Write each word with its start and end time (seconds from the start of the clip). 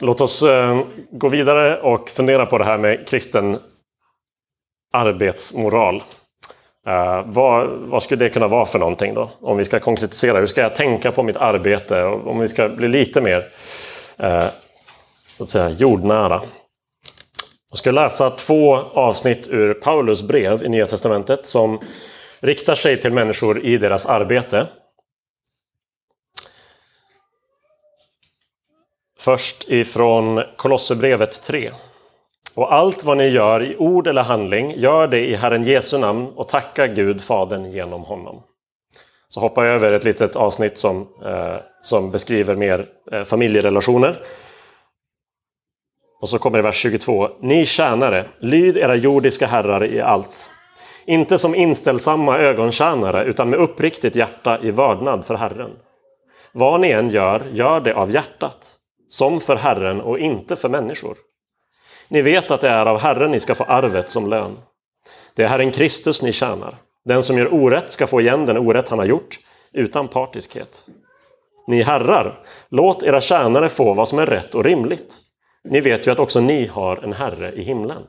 Låt 0.00 0.20
oss 0.20 0.42
eh, 0.42 0.80
gå 1.10 1.28
vidare 1.28 1.80
och 1.80 2.10
fundera 2.10 2.46
på 2.46 2.58
det 2.58 2.64
här 2.64 2.78
med 2.78 3.08
kristen 3.08 3.58
arbetsmoral. 4.92 6.02
Eh, 6.86 7.22
vad, 7.26 7.68
vad, 7.68 8.02
skulle 8.02 8.24
det 8.24 8.30
kunna 8.30 8.48
vara 8.48 8.66
för 8.66 8.78
någonting 8.78 9.14
då? 9.14 9.30
Om 9.40 9.56
vi 9.56 9.64
ska 9.64 9.80
konkretisera, 9.80 10.38
hur 10.38 10.46
ska 10.46 10.60
jag 10.60 10.74
tänka 10.74 11.12
på 11.12 11.22
mitt 11.22 11.36
arbete? 11.36 12.04
Om 12.04 12.38
vi 12.38 12.48
ska 12.48 12.68
bli 12.68 12.88
lite 12.88 13.20
mer 13.20 13.52
eh, 14.16 14.44
så 15.36 15.42
att 15.42 15.48
säga, 15.48 15.70
jordnära. 15.70 16.42
Jag 17.70 17.78
ska 17.78 17.90
läsa 17.90 18.30
två 18.30 18.76
avsnitt 18.76 19.48
ur 19.48 19.74
Paulus 19.74 20.22
brev 20.22 20.64
i 20.64 20.68
Nya 20.68 20.86
Testamentet 20.86 21.46
som 21.46 21.78
riktar 22.40 22.74
sig 22.74 23.00
till 23.00 23.12
människor 23.12 23.64
i 23.64 23.78
deras 23.78 24.06
arbete. 24.06 24.66
Först 29.24 29.68
ifrån 29.68 30.42
Kolosserbrevet 30.56 31.42
3. 31.42 31.72
Och 32.54 32.74
allt 32.74 33.04
vad 33.04 33.16
ni 33.16 33.28
gör 33.28 33.62
i 33.62 33.76
ord 33.76 34.06
eller 34.06 34.22
handling, 34.22 34.70
gör 34.76 35.06
det 35.06 35.20
i 35.20 35.34
Herren 35.34 35.64
Jesu 35.64 35.98
namn 35.98 36.26
och 36.26 36.48
tacka 36.48 36.86
Gud 36.86 37.22
Fadern 37.22 37.72
genom 37.72 38.02
honom. 38.04 38.42
Så 39.28 39.40
hoppar 39.40 39.64
jag 39.64 39.74
över 39.74 39.92
ett 39.92 40.04
litet 40.04 40.36
avsnitt 40.36 40.78
som, 40.78 41.08
eh, 41.24 41.56
som 41.82 42.10
beskriver 42.10 42.54
mer 42.54 42.86
eh, 43.12 43.24
familjerelationer. 43.24 44.20
Och 46.20 46.28
så 46.28 46.38
kommer 46.38 46.58
det 46.58 46.62
vers 46.62 46.76
22. 46.76 47.28
Ni 47.40 47.66
tjänare, 47.66 48.26
lyd 48.38 48.76
era 48.76 48.94
jordiska 48.94 49.46
herrar 49.46 49.84
i 49.84 50.00
allt. 50.00 50.50
Inte 51.06 51.38
som 51.38 51.54
inställsamma 51.54 52.38
ögontjänare 52.38 53.24
utan 53.24 53.50
med 53.50 53.58
uppriktigt 53.58 54.16
hjärta 54.16 54.58
i 54.62 54.70
vördnad 54.70 55.24
för 55.24 55.34
Herren. 55.34 55.70
Vad 56.52 56.80
ni 56.80 56.90
än 56.90 57.10
gör, 57.10 57.42
gör 57.52 57.80
det 57.80 57.94
av 57.94 58.10
hjärtat, 58.10 58.78
som 59.08 59.40
för 59.40 59.56
Herren 59.56 60.00
och 60.00 60.18
inte 60.18 60.56
för 60.56 60.68
människor. 60.68 61.16
Ni 62.08 62.22
vet 62.22 62.50
att 62.50 62.60
det 62.60 62.68
är 62.68 62.86
av 62.86 62.98
Herren 62.98 63.30
ni 63.30 63.40
ska 63.40 63.54
få 63.54 63.64
arvet 63.64 64.10
som 64.10 64.30
lön. 64.30 64.56
Det 65.34 65.42
är 65.42 65.48
Herren 65.48 65.72
Kristus 65.72 66.22
ni 66.22 66.32
tjänar. 66.32 66.76
Den 67.04 67.22
som 67.22 67.38
gör 67.38 67.54
orätt 67.54 67.90
ska 67.90 68.06
få 68.06 68.20
igen 68.20 68.46
den 68.46 68.58
orätt 68.58 68.88
han 68.88 68.98
har 68.98 69.06
gjort, 69.06 69.38
utan 69.72 70.08
partiskhet. 70.08 70.86
Ni 71.66 71.82
herrar, 71.82 72.46
låt 72.68 73.02
era 73.02 73.20
tjänare 73.20 73.68
få 73.68 73.94
vad 73.94 74.08
som 74.08 74.18
är 74.18 74.26
rätt 74.26 74.54
och 74.54 74.64
rimligt. 74.64 75.14
Ni 75.64 75.80
vet 75.80 76.06
ju 76.06 76.10
att 76.10 76.18
också 76.18 76.40
ni 76.40 76.66
har 76.66 76.96
en 76.96 77.12
herre 77.12 77.52
i 77.52 77.62
himlen. 77.62 78.02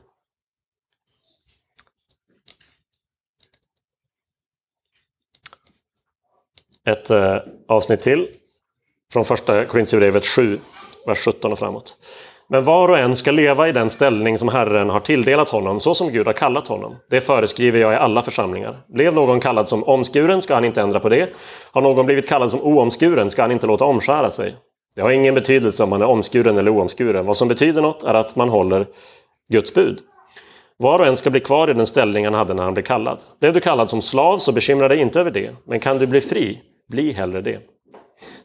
Ett 6.84 7.10
eh, 7.10 7.38
avsnitt 7.68 8.00
till 8.00 8.28
från 9.12 9.24
första 9.24 9.64
Korintierbrevet 9.64 10.26
7, 10.26 10.60
vers 11.06 11.18
17 11.18 11.52
och 11.52 11.58
framåt. 11.58 11.96
Men 12.48 12.64
var 12.64 12.88
och 12.88 12.98
en 12.98 13.16
ska 13.16 13.30
leva 13.30 13.68
i 13.68 13.72
den 13.72 13.90
ställning 13.90 14.38
som 14.38 14.48
Herren 14.48 14.90
har 14.90 15.00
tilldelat 15.00 15.48
honom, 15.48 15.80
så 15.80 15.94
som 15.94 16.12
Gud 16.12 16.26
har 16.26 16.32
kallat 16.32 16.68
honom. 16.68 16.96
Det 17.10 17.20
föreskriver 17.20 17.80
jag 17.80 17.92
i 17.92 17.96
alla 17.96 18.22
församlingar. 18.22 18.80
Blev 18.88 19.14
någon 19.14 19.40
kallad 19.40 19.68
som 19.68 19.84
omskuren 19.84 20.42
ska 20.42 20.54
han 20.54 20.64
inte 20.64 20.80
ändra 20.80 21.00
på 21.00 21.08
det. 21.08 21.28
Har 21.72 21.82
någon 21.82 22.06
blivit 22.06 22.28
kallad 22.28 22.50
som 22.50 22.60
oomskuren 22.62 23.30
ska 23.30 23.42
han 23.42 23.52
inte 23.52 23.66
låta 23.66 23.84
omskära 23.84 24.30
sig. 24.30 24.56
Det 24.96 25.02
har 25.02 25.10
ingen 25.10 25.34
betydelse 25.34 25.82
om 25.82 25.90
man 25.90 26.02
är 26.02 26.06
omskuren 26.06 26.58
eller 26.58 26.70
oomskuren. 26.70 27.26
Vad 27.26 27.36
som 27.36 27.48
betyder 27.48 27.82
något 27.82 28.02
är 28.02 28.14
att 28.14 28.36
man 28.36 28.48
håller 28.48 28.86
Guds 29.52 29.74
bud. 29.74 29.98
Var 30.78 30.98
och 30.98 31.06
en 31.06 31.16
ska 31.16 31.30
bli 31.30 31.40
kvar 31.40 31.70
i 31.70 31.74
den 31.74 31.86
ställning 31.86 32.24
han 32.24 32.34
hade 32.34 32.54
när 32.54 32.62
han 32.62 32.74
blev 32.74 32.84
kallad. 32.84 33.18
Blev 33.40 33.52
du 33.52 33.60
kallad 33.60 33.90
som 33.90 34.02
slav 34.02 34.38
så 34.38 34.52
bekymra 34.52 34.88
dig 34.88 34.98
inte 34.98 35.20
över 35.20 35.30
det. 35.30 35.50
Men 35.66 35.80
kan 35.80 35.98
du 35.98 36.06
bli 36.06 36.20
fri, 36.20 36.62
bli 36.88 37.12
hellre 37.12 37.40
det. 37.40 37.60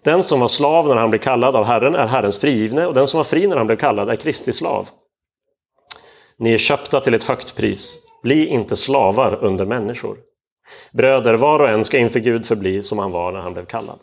Den 0.03 0.23
som 0.23 0.39
var 0.39 0.47
slav 0.47 0.87
när 0.87 0.95
han 0.95 1.09
blev 1.09 1.19
kallad 1.19 1.55
av 1.55 1.65
Herren 1.65 1.95
är 1.95 2.07
Herrens 2.07 2.39
frigivne 2.39 2.85
och 2.85 2.93
den 2.93 3.07
som 3.07 3.17
var 3.17 3.23
fri 3.23 3.47
när 3.47 3.57
han 3.57 3.67
blev 3.67 3.77
kallad 3.77 4.09
är 4.09 4.15
Kristi 4.15 4.53
slav. 4.53 4.89
Ni 6.37 6.53
är 6.53 6.57
köpta 6.57 6.99
till 6.99 7.13
ett 7.13 7.23
högt 7.23 7.55
pris. 7.55 7.97
Bli 8.23 8.47
inte 8.47 8.75
slavar 8.75 9.43
under 9.43 9.65
människor. 9.65 10.17
Bröder, 10.91 11.33
var 11.33 11.59
och 11.59 11.69
en 11.69 11.85
ska 11.85 11.97
inför 11.97 12.19
Gud 12.19 12.45
förbli 12.45 12.83
som 12.83 12.99
han 12.99 13.11
var 13.11 13.31
när 13.31 13.39
han 13.39 13.53
blev 13.53 13.65
kallad. 13.65 13.99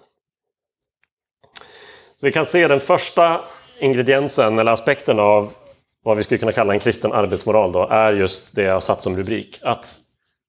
Så 2.16 2.26
vi 2.26 2.32
kan 2.32 2.46
se 2.46 2.68
den 2.68 2.80
första 2.80 3.44
ingrediensen 3.78 4.58
eller 4.58 4.72
aspekten 4.72 5.18
av 5.18 5.50
vad 6.04 6.16
vi 6.16 6.22
skulle 6.22 6.38
kunna 6.38 6.52
kalla 6.52 6.72
en 6.72 6.80
kristen 6.80 7.12
arbetsmoral 7.12 7.72
då, 7.72 7.88
är 7.88 8.12
just 8.12 8.54
det 8.54 8.62
jag 8.62 8.72
har 8.72 8.80
satt 8.80 9.02
som 9.02 9.16
rubrik. 9.16 9.58
Att 9.62 9.96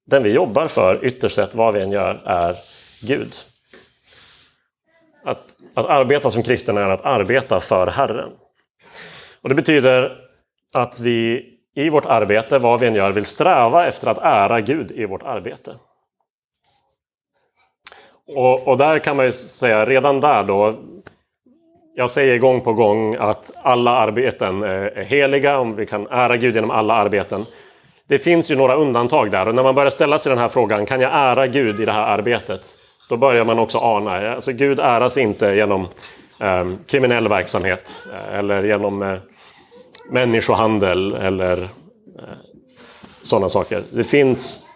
den 0.06 0.22
vi 0.22 0.30
jobbar 0.30 0.64
för, 0.64 1.04
ytterst 1.04 1.36
sett 1.36 1.54
vad 1.54 1.74
vi 1.74 1.80
än 1.80 1.92
gör, 1.92 2.22
är 2.24 2.56
Gud. 3.00 3.34
Att, 5.24 5.46
att 5.74 5.86
arbeta 5.86 6.30
som 6.30 6.42
kristen 6.42 6.76
är 6.76 6.88
att 6.88 7.04
arbeta 7.04 7.60
för 7.60 7.86
Herren. 7.86 8.32
Och 9.42 9.48
Det 9.48 9.54
betyder 9.54 10.16
att 10.74 11.00
vi 11.00 11.46
i 11.74 11.90
vårt 11.90 12.06
arbete, 12.06 12.58
vad 12.58 12.80
vi 12.80 12.86
än 12.86 12.94
gör, 12.94 13.12
vill 13.12 13.24
sträva 13.24 13.86
efter 13.86 14.06
att 14.06 14.18
ära 14.18 14.60
Gud 14.60 14.90
i 14.90 15.04
vårt 15.04 15.22
arbete. 15.22 15.74
Och, 18.36 18.68
och 18.68 18.78
där 18.78 18.98
kan 18.98 19.16
man 19.16 19.24
ju 19.24 19.32
säga, 19.32 19.86
redan 19.86 20.20
där 20.20 20.44
då, 20.44 20.74
jag 21.94 22.10
säger 22.10 22.38
gång 22.38 22.60
på 22.60 22.72
gång 22.72 23.14
att 23.14 23.50
alla 23.62 23.90
arbeten 23.90 24.62
är 24.62 25.02
heliga, 25.02 25.58
om 25.58 25.76
vi 25.76 25.86
kan 25.86 26.06
ära 26.10 26.36
Gud 26.36 26.54
genom 26.54 26.70
alla 26.70 26.94
arbeten. 26.94 27.46
Det 28.06 28.18
finns 28.18 28.50
ju 28.50 28.56
några 28.56 28.74
undantag 28.74 29.30
där 29.30 29.48
och 29.48 29.54
när 29.54 29.62
man 29.62 29.74
börjar 29.74 29.90
ställa 29.90 30.18
sig 30.18 30.30
den 30.30 30.38
här 30.38 30.48
frågan, 30.48 30.86
kan 30.86 31.00
jag 31.00 31.10
ära 31.14 31.46
Gud 31.46 31.80
i 31.80 31.84
det 31.84 31.92
här 31.92 32.06
arbetet? 32.06 32.76
Då 33.10 33.16
börjar 33.16 33.44
man 33.44 33.58
också 33.58 33.78
ana, 33.78 34.34
alltså 34.34 34.52
Gud 34.52 34.80
äras 34.80 35.16
inte 35.16 35.46
genom 35.54 35.88
eh, 36.40 36.70
kriminell 36.86 37.28
verksamhet 37.28 38.06
eh, 38.12 38.38
eller 38.38 38.62
genom 38.62 39.02
eh, 39.02 39.18
människohandel 40.10 41.14
eller 41.14 41.62
eh, 42.18 42.38
sådana 43.22 43.48
saker. 43.48 43.84
Det 43.92 44.04
finns 44.04 44.66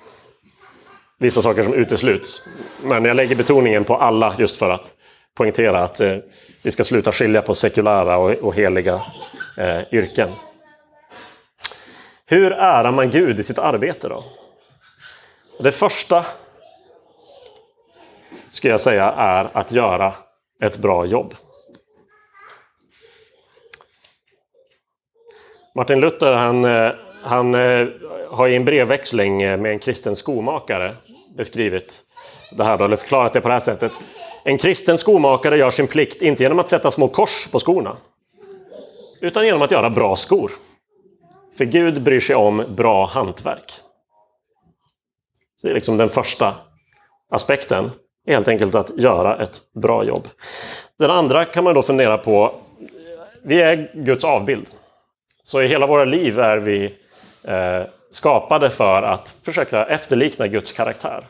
vissa 1.19 1.43
saker 1.43 1.63
som 1.63 1.75
utesluts. 1.75 2.49
Men 2.83 3.05
jag 3.05 3.17
lägger 3.17 3.37
betoningen 3.37 3.85
på 3.85 3.97
alla 3.97 4.35
just 4.39 4.57
för 4.57 4.71
att 4.71 4.93
poängtera 5.35 5.85
att 5.85 6.01
eh, 6.01 6.17
vi 6.65 6.71
ska 6.71 6.85
sluta 6.85 7.13
skilja 7.13 7.43
på 7.43 7.55
sekulära 7.55 8.17
och, 8.17 8.31
och 8.31 8.55
heliga 8.55 9.03
eh, 9.57 9.81
yrken. 9.93 10.29
Hur 12.27 12.53
ärar 12.53 12.93
man 12.93 13.11
Gud 13.11 13.41
i 13.41 13.43
sitt 13.43 13.59
arbete 13.59 14.09
då? 14.09 14.25
Det 15.59 15.73
första 15.73 16.25
ska 18.55 18.69
jag 18.69 18.81
säga 18.81 19.05
är 19.11 19.49
att 19.53 19.73
göra 19.73 20.15
ett 20.61 20.79
bra 20.79 21.07
jobb. 21.07 21.35
Martin 25.75 26.01
Luther 26.01 26.33
han, 26.33 26.65
eh, 26.65 26.93
han 27.23 27.55
eh, 27.55 27.89
har 28.31 28.49
i 28.49 28.57
en 28.57 28.65
brevväxling 28.65 29.43
eh, 29.43 29.59
med 29.59 29.73
en 29.73 29.79
kristen 29.79 30.17
skomakare 30.17 30.95
beskrivit 31.37 32.03
det 32.57 32.65
här, 32.65 32.79
då, 32.79 32.85
eller 32.85 32.97
förklarat 32.97 33.33
det 33.33 33.41
på 33.41 33.49
det 33.49 33.55
här 33.55 33.61
sättet. 33.61 33.93
En 34.45 34.59
kristen 34.59 34.99
skomakare 34.99 35.59
gör 35.59 35.71
sin 35.71 35.87
plikt 35.87 36.23
inte 36.23 36.43
genom 36.43 36.59
att 36.59 36.69
sätta 36.69 36.91
små 36.91 37.09
kors 37.09 37.49
på 37.53 37.59
skorna 37.59 37.97
utan 39.21 39.47
genom 39.47 39.63
att 39.63 39.71
göra 39.71 39.91
bra 39.91 40.17
skor. 40.17 40.53
För 41.57 41.65
Gud 41.65 42.03
bryr 42.03 42.21
sig 42.21 42.37
om 42.37 42.65
bra 42.69 43.07
hantverk. 43.07 43.73
Det 45.63 45.71
är 45.71 45.75
liksom 45.75 45.97
den 45.97 46.11
första 46.11 46.55
aspekten 47.31 47.91
helt 48.27 48.49
enkelt 48.49 48.75
att 48.75 48.99
göra 48.99 49.43
ett 49.43 49.63
bra 49.73 50.05
jobb. 50.05 50.29
Den 50.99 51.11
andra 51.11 51.45
kan 51.45 51.65
man 51.65 51.75
då 51.75 51.83
fundera 51.83 52.19
på. 52.19 52.55
Vi 53.43 53.63
är 53.63 53.91
Guds 53.95 54.25
avbild. 54.25 54.71
Så 55.45 55.63
i 55.63 55.67
hela 55.67 55.87
våra 55.87 56.05
liv 56.05 56.39
är 56.39 56.57
vi 56.57 56.95
eh, 57.45 57.83
skapade 58.11 58.71
för 58.71 59.03
att 59.03 59.35
försöka 59.45 59.85
efterlikna 59.85 60.47
Guds 60.47 60.73
karaktär. 60.73 61.27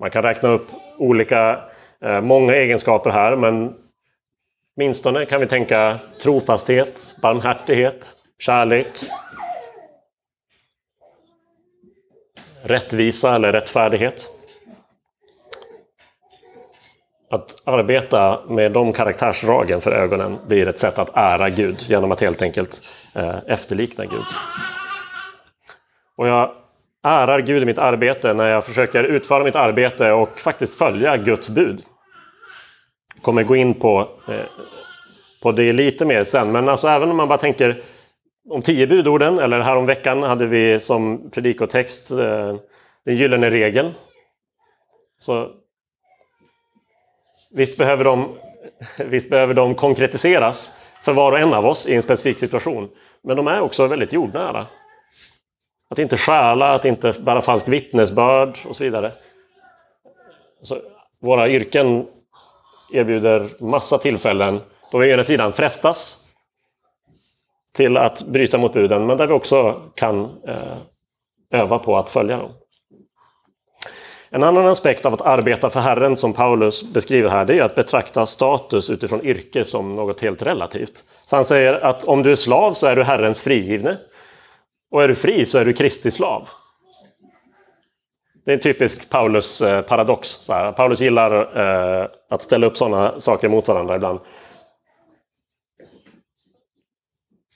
Man 0.00 0.10
kan 0.10 0.22
räkna 0.22 0.48
upp 0.48 0.66
olika, 0.96 1.60
eh, 2.00 2.20
många 2.20 2.54
egenskaper 2.54 3.10
här, 3.10 3.36
men 3.36 3.74
åtminstone 4.76 5.26
kan 5.26 5.40
vi 5.40 5.46
tänka 5.46 5.98
trofasthet, 6.22 7.16
barmhärtighet, 7.22 8.14
kärlek, 8.38 8.88
rättvisa 12.62 13.34
eller 13.34 13.52
rättfärdighet. 13.52 14.39
Att 17.32 17.62
arbeta 17.64 18.40
med 18.48 18.72
de 18.72 18.92
karaktärsdragen 18.92 19.80
för 19.80 19.90
ögonen 19.90 20.38
blir 20.46 20.68
ett 20.68 20.78
sätt 20.78 20.98
att 20.98 21.10
ära 21.14 21.50
Gud 21.50 21.80
genom 21.80 22.12
att 22.12 22.20
helt 22.20 22.42
enkelt 22.42 22.82
eh, 23.14 23.36
efterlikna 23.46 24.04
Gud. 24.04 24.24
Och 26.16 26.28
jag 26.28 26.50
ärar 27.02 27.40
Gud 27.40 27.62
i 27.62 27.66
mitt 27.66 27.78
arbete 27.78 28.34
när 28.34 28.46
jag 28.46 28.64
försöker 28.64 29.04
utföra 29.04 29.44
mitt 29.44 29.56
arbete 29.56 30.12
och 30.12 30.40
faktiskt 30.40 30.74
följa 30.74 31.16
Guds 31.16 31.50
bud. 31.50 31.82
Jag 33.14 33.22
kommer 33.22 33.42
gå 33.42 33.56
in 33.56 33.74
på, 33.74 34.08
eh, 34.28 34.64
på 35.42 35.52
det 35.52 35.72
lite 35.72 36.04
mer 36.04 36.24
sen, 36.24 36.52
men 36.52 36.68
alltså 36.68 36.88
även 36.88 37.10
om 37.10 37.16
man 37.16 37.28
bara 37.28 37.38
tänker 37.38 37.82
om 38.48 38.62
tio 38.62 38.86
budorden, 38.86 39.38
eller 39.38 39.60
här 39.60 39.76
om 39.76 39.86
veckan 39.86 40.22
hade 40.22 40.46
vi 40.46 40.80
som 40.80 41.30
predikotext 41.30 42.10
eh, 42.10 42.56
den 43.04 43.16
gyllene 43.16 43.50
regeln. 43.50 43.94
Så 45.18 45.59
visst 47.50 47.76
behöver, 47.76 48.04
de, 48.04 48.38
visst 48.98 49.30
behöver 49.30 49.54
de 49.54 49.74
konkretiseras, 49.74 50.82
för 51.02 51.12
var 51.12 51.32
och 51.32 51.38
en 51.38 51.54
av 51.54 51.66
oss 51.66 51.88
i 51.88 51.94
en 51.94 52.02
specifik 52.02 52.38
situation. 52.38 52.90
Men 53.22 53.36
de 53.36 53.46
är 53.46 53.60
också 53.60 53.86
väldigt 53.86 54.12
jordnära. 54.12 54.66
Att 55.90 55.98
inte 55.98 56.16
stjäla, 56.16 56.74
att 56.74 56.84
inte 56.84 57.12
bära 57.12 57.40
falskt 57.40 57.68
vittnesbörd 57.68 58.58
och 58.68 58.76
så 58.76 58.84
vidare. 58.84 59.12
Så 60.62 60.76
våra 61.20 61.48
yrken 61.48 62.06
erbjuder 62.92 63.50
massa 63.60 63.98
tillfällen 63.98 64.60
då 64.92 64.98
vi 64.98 65.06
å 65.06 65.14
ena 65.14 65.24
sidan 65.24 65.52
frestas 65.52 66.26
till 67.72 67.96
att 67.96 68.22
bryta 68.22 68.58
mot 68.58 68.72
buden, 68.72 69.06
men 69.06 69.16
där 69.16 69.26
vi 69.26 69.32
också 69.32 69.82
kan 69.94 70.24
eh, 70.46 70.76
öva 71.50 71.78
på 71.78 71.96
att 71.96 72.08
följa 72.08 72.36
dem. 72.36 72.52
En 74.32 74.42
annan 74.42 74.66
aspekt 74.66 75.06
av 75.06 75.14
att 75.14 75.20
arbeta 75.20 75.70
för 75.70 75.80
Herren 75.80 76.16
som 76.16 76.32
Paulus 76.32 76.92
beskriver 76.92 77.30
här, 77.30 77.44
det 77.44 77.58
är 77.58 77.62
att 77.62 77.74
betrakta 77.74 78.26
status 78.26 78.90
utifrån 78.90 79.26
yrke 79.26 79.64
som 79.64 79.96
något 79.96 80.20
helt 80.20 80.42
relativt. 80.42 81.04
Så 81.26 81.36
han 81.36 81.44
säger 81.44 81.84
att 81.84 82.04
om 82.04 82.22
du 82.22 82.32
är 82.32 82.36
slav 82.36 82.74
så 82.74 82.86
är 82.86 82.96
du 82.96 83.02
Herrens 83.02 83.42
frigivne. 83.42 83.96
Och 84.90 85.02
är 85.02 85.08
du 85.08 85.14
fri 85.14 85.46
så 85.46 85.58
är 85.58 85.64
du 85.64 85.72
Kristi 85.72 86.10
slav. 86.10 86.48
Det 88.44 88.50
är 88.50 88.54
en 88.54 88.60
typisk 88.60 89.10
Paulus-paradox. 89.10 90.50
Eh, 90.50 90.72
Paulus 90.72 91.00
gillar 91.00 91.58
eh, 91.58 92.06
att 92.30 92.42
ställa 92.42 92.66
upp 92.66 92.76
sådana 92.76 93.20
saker 93.20 93.48
mot 93.48 93.68
varandra 93.68 93.96
ibland. 93.96 94.20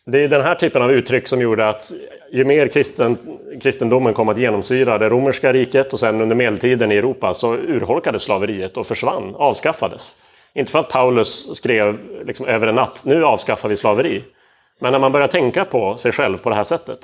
Det 0.06 0.24
är 0.24 0.28
den 0.28 0.42
här 0.42 0.54
typen 0.54 0.82
av 0.82 0.92
uttryck 0.92 1.28
som 1.28 1.40
gjorde 1.40 1.68
att 1.68 1.92
ju 2.32 2.44
mer 2.44 2.68
kristen, 2.68 3.18
kristendomen 3.62 4.14
kom 4.14 4.28
att 4.28 4.38
genomsyra 4.38 4.98
det 4.98 5.08
romerska 5.08 5.52
riket 5.52 5.92
och 5.92 6.00
sen 6.00 6.20
under 6.20 6.36
medeltiden 6.36 6.92
i 6.92 6.96
Europa 6.96 7.34
så 7.34 7.54
urholkades 7.54 8.22
slaveriet 8.22 8.76
och 8.76 8.86
försvann, 8.86 9.34
avskaffades. 9.34 10.22
Inte 10.54 10.72
för 10.72 10.78
att 10.78 10.88
Paulus 10.88 11.56
skrev 11.56 11.98
liksom 12.24 12.46
över 12.46 12.66
en 12.66 12.74
natt, 12.74 13.02
nu 13.04 13.24
avskaffar 13.24 13.68
vi 13.68 13.76
slaveri. 13.76 14.24
Men 14.78 14.92
när 14.92 14.98
man 14.98 15.12
börjar 15.12 15.28
tänka 15.28 15.64
på 15.64 15.96
sig 15.96 16.12
själv 16.12 16.38
på 16.38 16.50
det 16.50 16.56
här 16.56 16.64
sättet. 16.64 17.00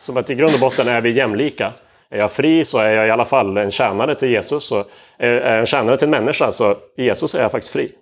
Som 0.00 0.16
att 0.16 0.30
i 0.30 0.34
grund 0.34 0.54
och 0.54 0.60
botten 0.60 0.88
är 0.88 1.00
vi 1.00 1.10
jämlika. 1.10 1.72
Är 2.10 2.18
jag 2.18 2.32
fri 2.32 2.64
så 2.64 2.78
är 2.78 2.90
jag 2.90 3.06
i 3.06 3.10
alla 3.10 3.24
fall 3.24 3.56
en 3.56 3.70
tjänare 3.70 4.14
till 4.14 4.30
Jesus. 4.30 4.72
Och 4.72 4.90
eh, 5.18 5.30
är 5.30 5.50
jag 5.50 5.58
en 5.58 5.66
tjänare 5.66 5.96
till 5.96 6.04
en 6.04 6.10
människa 6.10 6.52
så 6.52 6.76
i 6.96 7.04
Jesus 7.04 7.34
är 7.34 7.42
jag 7.42 7.50
faktiskt 7.50 7.72
fri. 7.72 7.92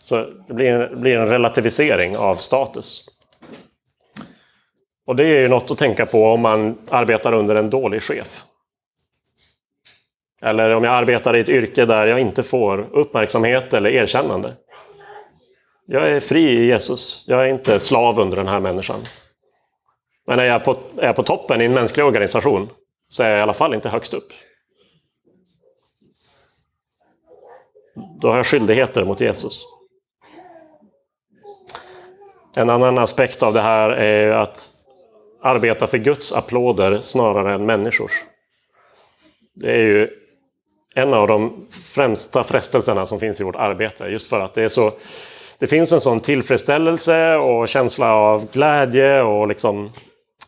Så 0.00 0.16
det 0.48 0.54
blir 0.54 0.72
en, 0.72 0.80
det 0.80 0.96
blir 0.96 1.18
en 1.18 1.28
relativisering 1.28 2.16
av 2.16 2.34
status. 2.34 3.15
Och 5.06 5.16
det 5.16 5.24
är 5.24 5.40
ju 5.40 5.48
något 5.48 5.70
att 5.70 5.78
tänka 5.78 6.06
på 6.06 6.32
om 6.32 6.40
man 6.40 6.78
arbetar 6.88 7.32
under 7.32 7.54
en 7.54 7.70
dålig 7.70 8.02
chef. 8.02 8.42
Eller 10.42 10.70
om 10.70 10.84
jag 10.84 10.94
arbetar 10.94 11.36
i 11.36 11.40
ett 11.40 11.48
yrke 11.48 11.84
där 11.84 12.06
jag 12.06 12.20
inte 12.20 12.42
får 12.42 12.88
uppmärksamhet 12.92 13.74
eller 13.74 13.90
erkännande. 13.90 14.56
Jag 15.86 16.08
är 16.08 16.20
fri 16.20 16.48
i 16.48 16.66
Jesus. 16.66 17.24
Jag 17.26 17.44
är 17.44 17.48
inte 17.48 17.80
slav 17.80 18.20
under 18.20 18.36
den 18.36 18.48
här 18.48 18.60
människan. 18.60 19.00
Men 20.26 20.38
är 20.38 20.44
jag 20.44 20.64
på, 20.64 20.76
är 20.98 21.06
jag 21.06 21.16
på 21.16 21.22
toppen 21.22 21.60
i 21.60 21.64
en 21.64 21.74
mänsklig 21.74 22.06
organisation 22.06 22.68
så 23.08 23.22
är 23.22 23.30
jag 23.30 23.38
i 23.38 23.42
alla 23.42 23.54
fall 23.54 23.74
inte 23.74 23.88
högst 23.88 24.14
upp. 24.14 24.32
Då 28.20 28.28
har 28.28 28.36
jag 28.36 28.46
skyldigheter 28.46 29.04
mot 29.04 29.20
Jesus. 29.20 29.66
En 32.56 32.70
annan 32.70 32.98
aspekt 32.98 33.42
av 33.42 33.52
det 33.54 33.62
här 33.62 33.90
är 33.90 34.30
att 34.30 34.70
arbeta 35.42 35.86
för 35.86 35.98
Guds 35.98 36.32
applåder 36.32 36.98
snarare 36.98 37.54
än 37.54 37.66
människors. 37.66 38.12
Det 39.54 39.70
är 39.70 39.82
ju 39.82 40.08
en 40.94 41.14
av 41.14 41.28
de 41.28 41.66
främsta 41.94 42.44
frestelserna 42.44 43.06
som 43.06 43.20
finns 43.20 43.40
i 43.40 43.44
vårt 43.44 43.56
arbete. 43.56 44.04
Just 44.04 44.28
för 44.28 44.40
att 44.40 44.54
det 44.54 44.62
är 44.62 44.68
så 44.68 44.92
det 45.58 45.66
finns 45.66 45.92
en 45.92 46.00
sån 46.00 46.20
tillfredsställelse 46.20 47.36
och 47.36 47.68
känsla 47.68 48.14
av 48.14 48.50
glädje 48.52 49.22
och 49.22 49.48
liksom 49.48 49.90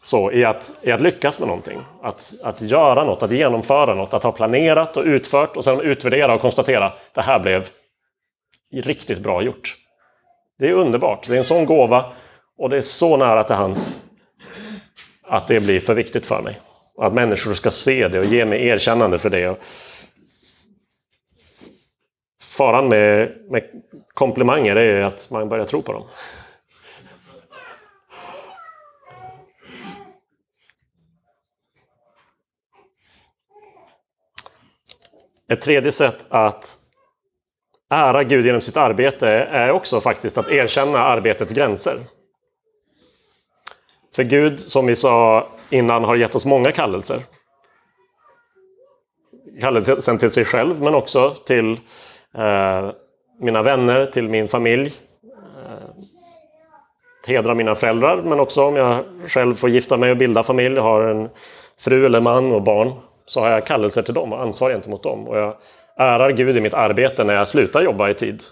så 0.03 0.33
i 0.33 0.45
att, 0.45 0.71
i 0.83 0.93
att 0.93 1.01
lyckas 1.01 1.39
med 1.39 1.49
någonting. 1.49 1.79
Att, 2.03 2.33
att 2.43 2.61
göra 2.61 3.05
något, 3.05 3.23
att 3.23 3.31
genomföra 3.31 3.95
något, 3.95 4.15
att 4.15 4.23
ha 4.23 4.33
planerat 4.33 4.97
och 4.97 5.05
utfört 5.05 5.57
och 5.57 5.65
sedan 5.65 5.81
utvärdera 5.81 6.35
och 6.35 6.41
konstatera 6.41 6.87
att 6.87 6.99
det 7.15 7.23
här 7.23 7.39
blev 7.39 7.69
riktigt 8.73 9.19
bra 9.19 9.43
gjort. 9.43 9.77
Det 10.59 10.69
är 10.69 10.73
underbart, 10.73 11.27
det 11.27 11.35
är 11.35 11.39
en 11.39 11.45
sån 11.45 11.67
gåva 11.67 12.13
och 12.59 12.71
det 12.71 12.77
är 12.77 12.81
så 12.81 13.17
nära 13.17 13.45
till 13.45 13.57
hans 13.57 14.08
att 15.29 15.49
det 15.49 15.61
blir 15.61 15.81
för 15.81 15.95
viktigt 15.95 16.27
för 16.27 16.43
mig. 16.43 16.61
Att 16.99 17.15
människor 17.15 17.55
ska 17.55 17.71
se 17.71 18.09
det 18.09 18.19
och 18.19 18.25
ge 18.25 18.45
mig 18.45 18.67
erkännande 18.67 19.19
för 19.19 19.31
det. 19.31 19.57
Faran 22.43 22.89
med, 22.89 23.37
med 23.51 23.83
komplimanger 24.15 24.77
är 24.77 25.03
att 25.03 25.31
man 25.31 25.49
börjar 25.49 25.67
tro 25.67 25.83
på 25.83 25.93
dem. 25.93 26.05
Ett 35.49 35.61
tredje 35.61 35.93
sätt 35.93 36.27
att 36.29 36.79
ära 37.91 38.23
Gud 38.25 38.47
genom 38.47 38.61
sitt 38.61 38.77
arbete 38.77 39.29
är 39.29 39.71
också 39.71 40.01
faktiskt 40.01 40.39
att 40.39 40.51
erkänna 40.51 40.99
arbetets 40.99 41.53
gränser. 41.53 41.99
För 44.17 44.23
Gud, 44.23 44.61
som 44.61 44.87
vi 44.87 44.97
sa 44.97 45.47
innan, 45.71 46.05
har 46.05 46.17
gett 46.17 46.35
oss 46.35 46.47
många 46.47 46.73
kallelser. 46.73 47.23
Kallelsen 49.61 50.19
till 50.19 50.31
sig 50.31 50.45
själv, 50.45 50.83
men 50.83 50.95
också 50.95 51.35
till 51.47 51.73
eh, 52.35 52.91
mina 53.41 53.63
vänner, 53.63 54.07
till 54.07 54.29
min 54.29 54.49
familj. 54.49 54.95
Eh, 55.67 56.03
hedra 57.27 57.55
mina 57.55 57.75
föräldrar, 57.75 58.23
men 58.23 58.41
också 58.41 58.65
om 58.65 58.77
jag 58.77 59.05
själv 59.27 59.55
får 59.55 59.71
gifta 59.71 59.97
mig 59.97 60.11
och 60.11 60.17
bilda 60.17 60.43
familj, 60.43 60.79
har 60.79 61.03
en 61.03 61.29
fru 61.79 62.07
eller 62.07 62.21
man 62.21 62.53
och 62.53 62.63
barn, 62.63 62.93
så 63.27 63.41
har 63.41 63.51
jag 63.51 63.67
kallelser 63.67 64.03
till 64.03 64.15
dem 64.15 64.33
och 64.33 64.43
ansvar 64.43 64.71
gentemot 64.71 65.03
dem. 65.03 65.29
Och 65.29 65.39
jag 65.39 65.57
ärar 65.97 66.31
Gud 66.31 66.57
i 66.57 66.61
mitt 66.61 66.75
arbete 66.75 67.25
när 67.25 67.35
jag 67.35 67.49
slutar 67.49 67.83
jobba 67.83 68.09
i 68.09 68.15
tid. 68.15 68.43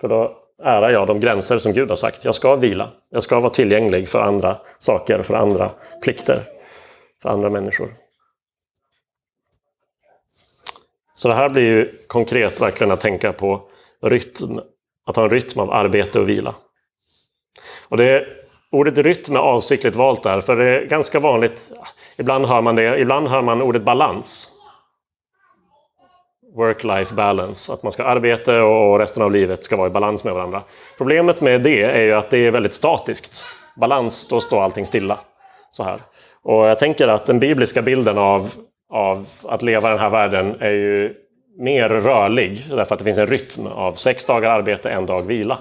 För 0.00 0.08
då 0.08 0.41
ärar 0.62 0.90
jag 0.90 1.06
de 1.06 1.20
gränser 1.20 1.58
som 1.58 1.72
Gud 1.72 1.88
har 1.88 1.96
sagt. 1.96 2.24
Jag 2.24 2.34
ska 2.34 2.56
vila. 2.56 2.90
Jag 3.10 3.22
ska 3.22 3.40
vara 3.40 3.50
tillgänglig 3.50 4.08
för 4.08 4.20
andra 4.20 4.58
saker, 4.78 5.22
för 5.22 5.34
andra 5.34 5.70
plikter, 6.02 6.48
för 7.22 7.28
andra 7.28 7.50
människor. 7.50 7.94
Så 11.14 11.28
det 11.28 11.34
här 11.34 11.48
blir 11.48 11.62
ju 11.62 11.92
konkret 12.06 12.60
verkligen 12.60 12.90
att 12.90 13.00
tänka 13.00 13.32
på 13.32 13.62
rytm. 14.02 14.60
Att 15.06 15.16
ha 15.16 15.24
en 15.24 15.30
rytm 15.30 15.60
av 15.60 15.70
arbete 15.70 16.20
och 16.20 16.28
vila. 16.28 16.54
Och 17.88 17.96
det, 17.96 18.26
ordet 18.70 18.98
rytm 18.98 19.36
är 19.36 19.40
avsiktligt 19.40 19.96
valt 19.96 20.22
där, 20.22 20.40
för 20.40 20.56
det 20.56 20.64
är 20.64 20.86
ganska 20.86 21.20
vanligt. 21.20 21.72
Ibland 22.16 22.46
hör 22.46 22.62
man 22.62 22.76
det, 22.76 22.98
ibland 22.98 23.28
hör 23.28 23.42
man 23.42 23.62
ordet 23.62 23.82
balans 23.82 24.58
work-life 26.56 27.14
balance. 27.14 27.72
Att 27.72 27.82
man 27.82 27.92
ska 27.92 28.04
arbeta 28.04 28.64
och 28.64 28.98
resten 28.98 29.22
av 29.22 29.32
livet 29.32 29.64
ska 29.64 29.76
vara 29.76 29.86
i 29.86 29.90
balans 29.90 30.24
med 30.24 30.34
varandra. 30.34 30.62
Problemet 30.98 31.40
med 31.40 31.60
det 31.60 31.82
är 31.82 32.02
ju 32.02 32.12
att 32.12 32.30
det 32.30 32.38
är 32.38 32.50
väldigt 32.50 32.74
statiskt. 32.74 33.44
Balans, 33.76 34.28
då 34.28 34.40
står 34.40 34.62
allting 34.62 34.86
stilla. 34.86 35.18
Så 35.70 35.82
här. 35.82 36.00
Och 36.42 36.66
jag 36.66 36.78
tänker 36.78 37.08
att 37.08 37.26
den 37.26 37.38
bibliska 37.38 37.82
bilden 37.82 38.18
av, 38.18 38.50
av 38.90 39.26
att 39.42 39.62
leva 39.62 39.88
i 39.88 39.90
den 39.90 40.00
här 40.00 40.10
världen 40.10 40.56
är 40.60 40.70
ju 40.70 41.14
mer 41.58 41.88
rörlig. 41.88 42.64
Därför 42.68 42.94
att 42.94 42.98
det 42.98 43.04
finns 43.04 43.18
en 43.18 43.26
rytm 43.26 43.66
av 43.66 43.94
sex 43.94 44.26
dagar 44.26 44.50
arbete, 44.50 44.90
en 44.90 45.06
dag 45.06 45.22
vila. 45.22 45.58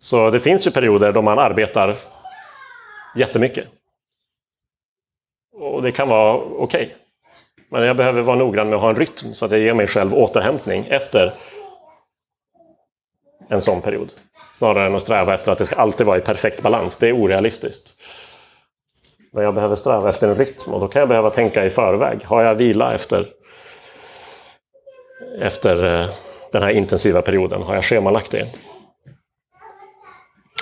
Så 0.00 0.30
det 0.30 0.40
finns 0.40 0.66
ju 0.66 0.70
perioder 0.70 1.12
då 1.12 1.22
man 1.22 1.38
arbetar 1.38 1.96
jättemycket. 3.16 3.66
Och 5.52 5.82
det 5.82 5.92
kan 5.92 6.08
vara 6.08 6.34
okej. 6.34 6.62
Okay. 6.62 6.88
Men 7.68 7.82
jag 7.82 7.96
behöver 7.96 8.22
vara 8.22 8.36
noggrann 8.36 8.68
med 8.68 8.76
att 8.76 8.82
ha 8.82 8.90
en 8.90 8.96
rytm 8.96 9.34
så 9.34 9.44
att 9.44 9.50
jag 9.50 9.60
ger 9.60 9.74
mig 9.74 9.86
själv 9.86 10.14
återhämtning 10.14 10.86
efter 10.90 11.32
en 13.48 13.60
sån 13.60 13.82
period. 13.82 14.12
Snarare 14.54 14.86
än 14.86 14.94
att 14.94 15.02
sträva 15.02 15.34
efter 15.34 15.52
att 15.52 15.58
det 15.58 15.64
ska 15.64 15.76
alltid 15.76 16.06
vara 16.06 16.18
i 16.18 16.20
perfekt 16.20 16.62
balans. 16.62 16.96
Det 16.96 17.08
är 17.08 17.12
orealistiskt. 17.12 17.94
Men 19.32 19.44
jag 19.44 19.54
behöver 19.54 19.76
sträva 19.76 20.10
efter 20.10 20.28
en 20.28 20.34
rytm 20.34 20.72
och 20.72 20.80
då 20.80 20.88
kan 20.88 21.00
jag 21.00 21.08
behöva 21.08 21.30
tänka 21.30 21.64
i 21.64 21.70
förväg. 21.70 22.24
Har 22.24 22.42
jag 22.42 22.54
vila 22.54 22.94
efter, 22.94 23.28
efter 25.40 25.84
eh, 25.84 26.10
den 26.52 26.62
här 26.62 26.70
intensiva 26.70 27.22
perioden? 27.22 27.62
Har 27.62 27.74
jag 27.74 27.84
schemalagt 27.84 28.30
det? 28.30 28.46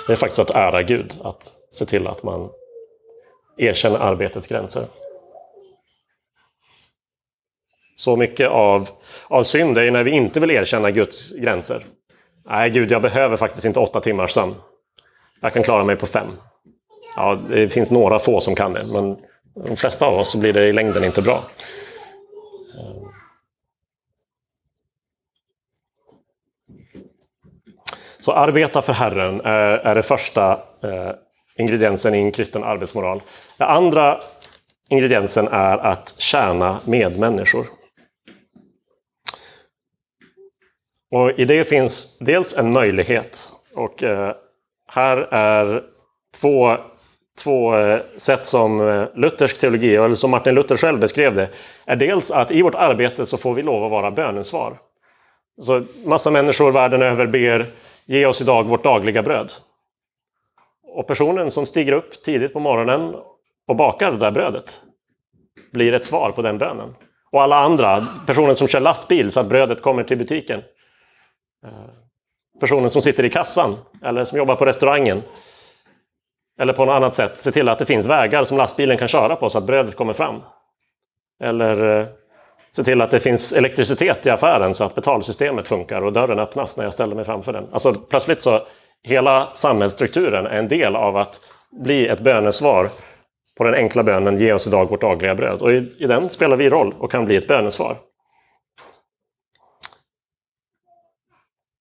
Det 0.07 0.13
är 0.13 0.17
faktiskt 0.17 0.39
att 0.39 0.55
ära 0.55 0.83
Gud, 0.83 1.13
att 1.23 1.53
se 1.71 1.85
till 1.85 2.07
att 2.07 2.23
man 2.23 2.49
erkänner 3.57 3.99
arbetets 3.99 4.47
gränser. 4.47 4.83
Så 7.97 8.15
mycket 8.15 8.49
av, 8.49 8.89
av 9.27 9.43
synd 9.43 9.77
är 9.77 9.91
när 9.91 10.03
vi 10.03 10.11
inte 10.11 10.39
vill 10.39 10.51
erkänna 10.51 10.91
Guds 10.91 11.31
gränser. 11.31 11.85
Nej, 12.45 12.69
Gud, 12.69 12.91
jag 12.91 13.01
behöver 13.01 13.37
faktiskt 13.37 13.65
inte 13.65 13.79
åtta 13.79 13.99
timmars 13.99 14.31
sömn. 14.31 14.55
Jag 15.41 15.53
kan 15.53 15.63
klara 15.63 15.83
mig 15.83 15.95
på 15.95 16.05
fem. 16.05 16.27
Ja, 17.15 17.39
det 17.49 17.69
finns 17.69 17.91
några 17.91 18.19
få 18.19 18.39
som 18.39 18.55
kan 18.55 18.73
det, 18.73 18.85
men 18.85 19.17
de 19.67 19.77
flesta 19.77 20.05
av 20.05 20.19
oss 20.19 20.35
blir 20.35 20.53
det 20.53 20.67
i 20.67 20.73
längden 20.73 21.03
inte 21.03 21.21
bra. 21.21 21.43
Så 28.19 28.31
arbeta 28.31 28.81
för 28.81 28.93
Herren 28.93 29.41
eh, 29.41 29.87
är, 29.87 29.95
den 29.95 29.95
det 29.95 30.03
första 30.03 30.51
eh, 30.83 31.11
ingrediensen 31.57 32.15
i 32.15 32.17
en 32.17 32.31
kristen 32.31 32.63
arbetsmoral. 32.63 33.21
Den 33.57 33.67
andra 33.67 34.21
ingrediensen 34.89 35.47
är 35.47 35.77
att 35.77 36.13
tjäna 36.17 36.79
medmänniskor. 36.85 37.76
Och 41.11 41.39
I 41.39 41.45
det 41.45 41.65
finns 41.65 42.17
dels 42.19 42.57
en 42.57 42.73
möjlighet 42.73 43.51
och 43.75 44.03
eh, 44.03 44.35
här 44.87 45.17
är 45.31 45.83
två, 46.41 46.77
två 47.43 47.75
eh, 47.75 47.99
sätt 48.17 48.45
som 48.45 48.89
eh, 48.89 49.05
luthersk 49.15 49.59
teologi, 49.59 49.95
eller 49.95 50.15
som 50.15 50.31
Martin 50.31 50.55
Luther 50.55 50.77
själv 50.77 50.99
beskrev 50.99 51.35
det, 51.35 51.49
är 51.85 51.95
dels 51.95 52.31
att 52.31 52.51
i 52.51 52.61
vårt 52.61 52.75
arbete 52.75 53.25
så 53.25 53.37
får 53.37 53.53
vi 53.53 53.63
lov 53.63 53.83
att 53.83 53.91
vara 53.91 54.11
bönesvar. 54.11 54.77
Så 55.61 55.83
massa 56.05 56.31
människor 56.31 56.71
världen 56.71 57.01
över 57.01 57.27
ber 57.27 57.71
Ge 58.09 58.25
oss 58.25 58.41
idag 58.41 58.63
vårt 58.63 58.83
dagliga 58.83 59.23
bröd. 59.23 59.51
Och 60.83 61.07
personen 61.07 61.51
som 61.51 61.65
stiger 61.65 61.91
upp 61.91 62.23
tidigt 62.23 62.53
på 62.53 62.59
morgonen 62.59 63.15
och 63.67 63.75
bakar 63.75 64.11
det 64.11 64.17
där 64.17 64.31
brödet 64.31 64.81
blir 65.71 65.93
ett 65.93 66.05
svar 66.05 66.31
på 66.31 66.41
den 66.41 66.57
bönen. 66.57 66.95
Och 67.31 67.43
alla 67.43 67.55
andra, 67.55 68.07
personen 68.27 68.55
som 68.55 68.67
kör 68.67 68.79
lastbil 68.79 69.31
så 69.31 69.39
att 69.39 69.49
brödet 69.49 69.81
kommer 69.81 70.03
till 70.03 70.17
butiken. 70.17 70.61
Eh, 71.65 71.69
personen 72.59 72.89
som 72.89 73.01
sitter 73.01 73.25
i 73.25 73.29
kassan 73.29 73.75
eller 74.03 74.25
som 74.25 74.37
jobbar 74.37 74.55
på 74.55 74.65
restaurangen. 74.65 75.23
Eller 76.59 76.73
på 76.73 76.85
något 76.85 76.93
annat 76.93 77.15
sätt 77.15 77.39
se 77.39 77.51
till 77.51 77.69
att 77.69 77.79
det 77.79 77.85
finns 77.85 78.05
vägar 78.05 78.43
som 78.43 78.57
lastbilen 78.57 78.97
kan 78.97 79.07
köra 79.07 79.35
på 79.35 79.49
så 79.49 79.57
att 79.57 79.65
brödet 79.65 79.95
kommer 79.95 80.13
fram. 80.13 80.41
Eller 81.43 81.99
eh, 81.99 82.07
se 82.71 82.83
till 82.83 83.01
att 83.01 83.11
det 83.11 83.19
finns 83.19 83.53
elektricitet 83.53 84.25
i 84.25 84.29
affären 84.29 84.73
så 84.73 84.83
att 84.83 84.95
betalsystemet 84.95 85.67
funkar 85.67 86.01
och 86.01 86.13
dörren 86.13 86.39
öppnas 86.39 86.77
när 86.77 86.83
jag 86.83 86.93
ställer 86.93 87.15
mig 87.15 87.25
framför 87.25 87.53
den. 87.53 87.67
Alltså 87.71 87.93
plötsligt 87.93 88.41
så 88.41 88.61
hela 89.03 89.49
samhällsstrukturen 89.53 90.45
är 90.45 90.57
en 90.57 90.67
del 90.67 90.95
av 90.95 91.17
att 91.17 91.39
bli 91.71 92.07
ett 92.07 92.19
bönesvar 92.19 92.89
på 93.57 93.63
den 93.63 93.73
enkla 93.73 94.03
bönen 94.03 94.39
Ge 94.39 94.53
oss 94.53 94.67
idag 94.67 94.89
vårt 94.89 95.01
dagliga 95.01 95.35
bröd. 95.35 95.61
Och 95.61 95.71
i, 95.71 95.95
i 95.99 96.07
den 96.07 96.29
spelar 96.29 96.57
vi 96.57 96.69
roll 96.69 96.93
och 96.99 97.11
kan 97.11 97.25
bli 97.25 97.35
ett 97.35 97.47
bönesvar. 97.47 97.97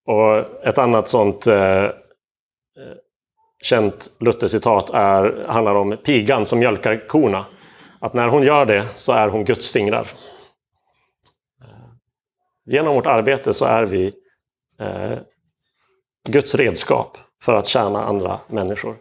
Och 0.06 0.66
ett 0.66 0.78
annat 0.78 1.08
sånt 1.08 1.46
eh, 1.46 1.84
eh 1.84 1.92
känt 3.62 4.10
Luther-citat 4.20 4.90
handlar 5.46 5.75
om 5.75 5.96
pigan 6.04 6.46
som 6.46 6.58
mjölkar 6.58 7.08
korna. 7.08 7.46
Att 8.00 8.14
när 8.14 8.28
hon 8.28 8.42
gör 8.42 8.66
det 8.66 8.88
så 8.94 9.12
är 9.12 9.28
hon 9.28 9.44
Guds 9.44 9.72
fingrar. 9.72 10.08
Eh, 11.62 11.88
genom 12.64 12.94
vårt 12.94 13.06
arbete 13.06 13.52
så 13.52 13.64
är 13.64 13.84
vi 13.84 14.12
eh, 14.80 15.18
Guds 16.28 16.54
redskap 16.54 17.18
för 17.42 17.54
att 17.54 17.66
tjäna 17.66 18.04
andra 18.04 18.40
människor. 18.46 18.96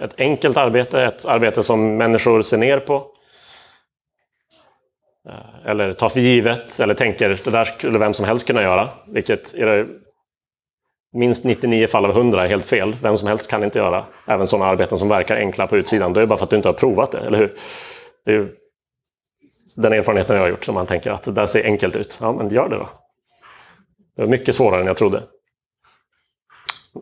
Ett 0.00 0.14
enkelt 0.18 0.56
arbete, 0.56 1.02
ett 1.02 1.24
arbete 1.24 1.62
som 1.62 1.96
människor 1.96 2.42
ser 2.42 2.58
ner 2.58 2.80
på. 2.80 3.10
Eh, 5.28 5.70
eller 5.70 5.92
tar 5.92 6.08
för 6.08 6.20
givet, 6.20 6.80
eller 6.80 6.94
tänker 6.94 7.40
det 7.44 7.50
där 7.50 7.64
skulle 7.64 7.98
vem 7.98 8.14
som 8.14 8.24
helst 8.24 8.46
kunna 8.46 8.62
göra. 8.62 8.88
Vilket 9.06 9.54
är 9.54 9.86
minst 11.12 11.44
99 11.44 11.86
fall 11.86 12.04
av 12.04 12.10
100 12.10 12.44
är 12.44 12.48
helt 12.48 12.66
fel. 12.66 12.96
Vem 13.02 13.18
som 13.18 13.28
helst 13.28 13.50
kan 13.50 13.64
inte 13.64 13.78
göra 13.78 14.04
även 14.26 14.46
sådana 14.46 14.66
arbeten 14.66 14.98
som 14.98 15.08
verkar 15.08 15.36
enkla 15.36 15.66
på 15.66 15.76
utsidan. 15.76 16.12
Det 16.12 16.22
är 16.22 16.26
bara 16.26 16.38
för 16.38 16.44
att 16.44 16.50
du 16.50 16.56
inte 16.56 16.68
har 16.68 16.72
provat 16.72 17.12
det, 17.12 17.18
eller 17.18 17.38
hur? 17.38 17.58
Det 18.24 18.32
är 18.32 18.48
den 19.76 19.92
erfarenheten 19.92 20.36
jag 20.36 20.42
har 20.42 20.48
gjort, 20.48 20.64
som 20.64 20.74
man 20.74 20.86
tänker 20.86 21.10
att 21.10 21.22
det 21.22 21.32
där 21.32 21.46
ser 21.46 21.64
enkelt 21.64 21.96
ut. 21.96 22.18
Ja, 22.20 22.32
men 22.32 22.50
gör 22.50 22.68
det 22.68 22.76
då. 22.76 22.88
Det 24.16 24.22
var 24.22 24.28
mycket 24.28 24.54
svårare 24.54 24.80
än 24.80 24.86
jag 24.86 24.96
trodde. 24.96 25.22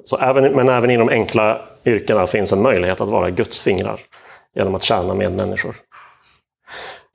Så 0.05 0.19
även, 0.19 0.52
men 0.52 0.69
även 0.69 0.91
i 0.91 0.97
de 0.97 1.09
enkla 1.09 1.62
yrkena 1.85 2.26
finns 2.26 2.52
en 2.52 2.62
möjlighet 2.62 3.00
att 3.00 3.09
vara 3.09 3.31
Guds 3.31 3.62
fingrar 3.62 4.00
genom 4.55 4.75
att 4.75 4.83
tjäna 4.83 5.14
medmänniskor. 5.14 5.75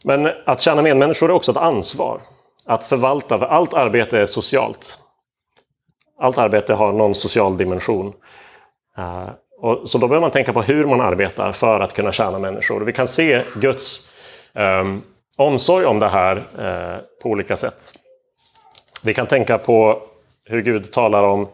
Men 0.04 0.32
att 0.46 0.62
tjäna 0.62 0.82
medmänniskor 0.82 1.30
är 1.30 1.34
också 1.34 1.52
ett 1.52 1.58
ansvar. 1.58 2.22
Att 2.66 2.84
förvalta, 2.84 3.40
för 3.40 3.46
allt 3.46 3.74
arbete 3.74 4.20
är 4.20 4.26
socialt. 4.26 4.98
Allt 6.20 6.38
arbete 6.38 6.74
har 6.74 6.92
någon 6.92 7.16
social 7.16 7.58
dimension. 7.58 8.14
Eh, 8.98 9.30
och, 9.60 9.90
så 9.90 9.98
då 9.98 10.08
behöver 10.08 10.22
man 10.22 10.32
tänka 10.32 10.54
på 10.54 10.62
hur 10.62 10.86
man 10.86 11.02
arbetar 11.02 11.52
för 11.52 11.80
att 11.80 11.94
kunna 11.94 12.12
tjäna 12.12 12.40
människor. 12.40 12.82
Vi 12.82 12.94
kan 12.94 13.08
se 13.08 13.44
Guds 13.56 14.12
um, 14.54 15.04
omsorg 15.38 15.86
om 15.86 16.00
det 16.00 16.10
här 16.10 16.36
eh, 16.38 17.02
på 17.22 17.30
olika 17.30 17.58
sätt. 17.58 17.94
Vi 19.04 19.14
kan 19.14 19.28
tänka 19.28 19.58
på 19.58 20.02
hur 20.46 20.62
Gud 20.62 20.92
talar 20.92 21.24
om 21.24 21.48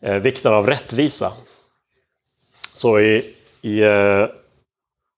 eh, 0.00 0.14
vikten 0.14 0.52
av 0.52 0.66
rättvisa. 0.66 1.32
Så 2.72 3.00
i, 3.00 3.34
i 3.62 3.82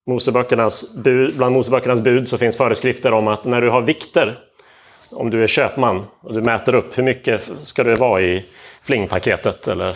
Moseböckernas 0.09 0.93
bud, 0.95 1.37
bland 1.37 1.55
Moseböckernas 1.55 2.01
bud 2.01 2.27
så 2.27 2.37
finns 2.37 2.57
föreskrifter 2.57 3.13
om 3.13 3.27
att 3.27 3.45
när 3.45 3.61
du 3.61 3.69
har 3.69 3.81
vikter, 3.81 4.39
om 5.11 5.29
du 5.29 5.43
är 5.43 5.47
köpman 5.47 6.05
och 6.21 6.33
du 6.33 6.41
mäter 6.41 6.75
upp 6.75 6.97
hur 6.97 7.03
mycket 7.03 7.51
ska 7.59 7.83
det 7.83 7.95
vara 7.95 8.21
i 8.21 8.45
flingpaketet 8.83 9.67
eller 9.67 9.95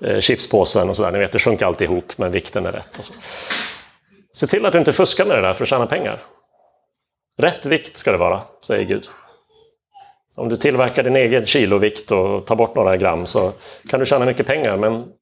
eh, 0.00 0.20
chipspåsen 0.20 0.90
och 0.90 0.96
sådär. 0.96 1.10
Ni 1.10 1.18
vet, 1.18 1.32
det 1.32 1.38
sjunker 1.38 1.66
alltid 1.66 1.90
ihop 1.90 2.18
men 2.18 2.32
vikten 2.32 2.66
är 2.66 2.72
rätt. 2.72 3.10
Se 4.34 4.46
till 4.46 4.66
att 4.66 4.72
du 4.72 4.78
inte 4.78 4.92
fuskar 4.92 5.24
med 5.24 5.36
det 5.36 5.42
där 5.42 5.54
för 5.54 5.62
att 5.62 5.68
tjäna 5.68 5.86
pengar. 5.86 6.22
Rätt 7.38 7.66
vikt 7.66 7.96
ska 7.96 8.12
det 8.12 8.18
vara, 8.18 8.40
säger 8.66 8.84
Gud. 8.84 9.08
Om 10.34 10.48
du 10.48 10.56
tillverkar 10.56 11.02
din 11.02 11.16
egen 11.16 11.46
kilovikt 11.46 12.10
och 12.10 12.46
tar 12.46 12.56
bort 12.56 12.74
några 12.74 12.96
gram 12.96 13.26
så 13.26 13.52
kan 13.88 14.00
du 14.00 14.06
tjäna 14.06 14.24
mycket 14.24 14.46
pengar 14.46 14.76
men 14.76 15.12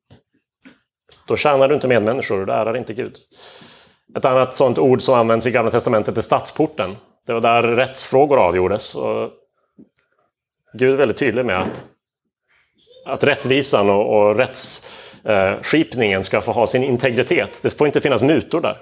då 1.27 1.37
tjänar 1.37 1.69
du 1.69 1.75
inte 1.75 1.89
medmänniskor 1.89 2.41
och 2.41 2.47
du 2.47 2.53
ärar 2.53 2.77
inte 2.77 2.95
Gud. 2.95 3.17
Ett 4.19 4.25
annat 4.25 4.55
sådant 4.55 4.79
ord 4.79 5.03
som 5.03 5.15
används 5.15 5.47
i 5.47 5.51
Gamla 5.51 5.71
Testamentet 5.71 6.17
är 6.17 6.23
stadsporten. 6.23 6.97
Det 7.27 7.33
var 7.33 7.41
där 7.41 7.63
rättsfrågor 7.63 8.39
avgjordes. 8.39 8.95
Och 8.95 9.31
Gud 10.73 10.93
är 10.93 10.97
väldigt 10.97 11.17
tydlig 11.17 11.45
med 11.45 11.61
att, 11.61 11.85
att 13.07 13.25
rättvisan 13.25 13.91
och, 13.91 14.17
och 14.17 14.37
rättsskipningen 14.37 16.25
ska 16.25 16.41
få 16.41 16.53
ha 16.53 16.67
sin 16.67 16.85
integritet. 16.85 17.59
Det 17.63 17.79
får 17.79 17.87
inte 17.87 18.01
finnas 18.01 18.23
mutor 18.23 18.61
där. 18.61 18.79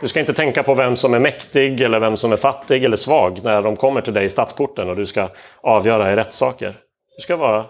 Du 0.00 0.08
ska 0.08 0.20
inte 0.20 0.34
tänka 0.34 0.62
på 0.62 0.74
vem 0.74 0.96
som 0.96 1.14
är 1.14 1.18
mäktig 1.18 1.80
eller 1.80 2.00
vem 2.00 2.16
som 2.16 2.32
är 2.32 2.36
fattig 2.36 2.84
eller 2.84 2.96
svag 2.96 3.40
när 3.44 3.62
de 3.62 3.76
kommer 3.76 4.00
till 4.00 4.14
dig 4.14 4.24
i 4.24 4.30
stadsporten 4.30 4.88
och 4.88 4.96
du 4.96 5.06
ska 5.06 5.28
avgöra 5.60 6.12
i 6.12 6.16
rättssaker. 6.16 6.80
Du 7.16 7.22
ska, 7.22 7.36
vara, 7.36 7.62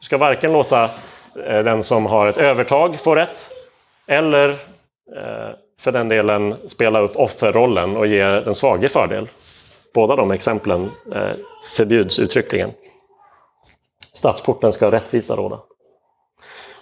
du 0.00 0.04
ska 0.04 0.18
varken 0.18 0.52
låta 0.52 0.84
eh, 1.46 1.62
den 1.62 1.82
som 1.82 2.06
har 2.06 2.26
ett 2.26 2.38
övertag 2.38 3.00
få 3.00 3.14
rätt 3.14 3.50
eller 4.06 4.48
eh, 5.16 5.50
för 5.78 5.92
den 5.92 6.08
delen 6.08 6.56
spela 6.66 7.00
upp 7.00 7.16
offerrollen 7.16 7.96
och 7.96 8.06
ge 8.06 8.24
den 8.24 8.54
svage 8.54 8.88
fördel. 8.88 9.28
Båda 9.94 10.16
de 10.16 10.30
exemplen 10.30 10.90
eh, 11.14 11.32
förbjuds 11.76 12.18
uttryckligen. 12.18 12.70
Stadsporten 14.12 14.72
ska 14.72 14.90
rättvisa 14.90 15.36
råda. 15.36 15.60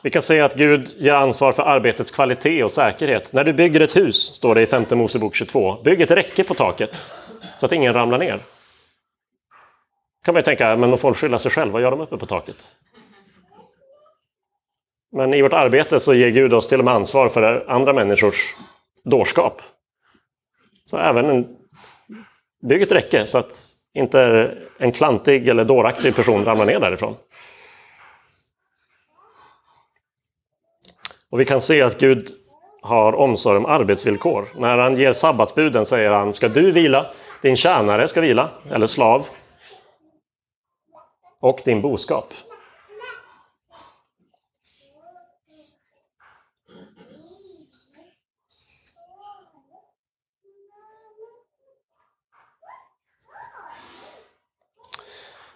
Vi 0.02 0.10
kan 0.10 0.22
säga 0.22 0.44
att 0.44 0.54
Gud 0.54 0.94
ger 0.96 1.12
ansvar 1.12 1.52
för 1.52 1.62
arbetets 1.62 2.10
kvalitet 2.10 2.64
och 2.64 2.70
säkerhet. 2.70 3.32
När 3.32 3.44
du 3.44 3.52
bygger 3.52 3.80
ett 3.80 3.96
hus, 3.96 4.16
står 4.16 4.54
det 4.54 4.62
i 4.62 4.66
5 4.66 4.84
Mosebok 4.90 5.34
22, 5.34 5.82
bygg 5.84 6.00
ett 6.00 6.10
räcke 6.10 6.44
på 6.44 6.54
taket 6.54 7.02
så 7.60 7.66
att 7.66 7.72
ingen 7.72 7.94
ramlar 7.94 8.18
ner. 8.18 8.40
kan 10.24 10.34
man 10.34 10.40
ju 10.40 10.44
tänka, 10.44 10.76
men 10.76 10.90
de 10.90 10.98
får 10.98 11.14
skylla 11.14 11.38
sig 11.38 11.50
själva, 11.50 11.72
vad 11.72 11.82
gör 11.82 11.90
de 11.90 12.00
uppe 12.00 12.16
på 12.16 12.26
taket? 12.26 12.66
Men 15.12 15.34
i 15.34 15.42
vårt 15.42 15.52
arbete 15.52 16.00
så 16.00 16.14
ger 16.14 16.30
Gud 16.30 16.54
oss 16.54 16.68
till 16.68 16.78
och 16.78 16.84
med 16.84 16.94
ansvar 16.94 17.28
för 17.28 17.64
andra 17.68 17.92
människors 17.92 18.54
dårskap. 19.04 19.62
Så 20.84 20.98
även 20.98 21.30
en, 21.30 21.56
bygg 22.62 22.82
ett 22.82 22.92
räcke 22.92 23.26
så 23.26 23.38
att 23.38 23.68
inte 23.94 24.50
en 24.78 24.92
klantig 24.92 25.48
eller 25.48 25.64
dåraktig 25.64 26.16
person 26.16 26.44
ramlar 26.44 26.66
ner 26.66 26.80
därifrån. 26.80 27.16
Och 31.30 31.40
vi 31.40 31.44
kan 31.44 31.60
se 31.60 31.82
att 31.82 32.00
Gud 32.00 32.28
har 32.82 33.12
omsorg 33.12 33.58
om 33.58 33.66
arbetsvillkor. 33.66 34.48
När 34.56 34.78
han 34.78 34.96
ger 34.96 35.12
sabbatsbuden 35.12 35.86
säger 35.86 36.10
han, 36.10 36.32
ska 36.32 36.48
du 36.48 36.72
vila, 36.72 37.06
din 37.42 37.56
tjänare 37.56 38.08
ska 38.08 38.20
vila, 38.20 38.50
eller 38.70 38.86
slav, 38.86 39.26
och 41.40 41.60
din 41.64 41.80
boskap. 41.80 42.34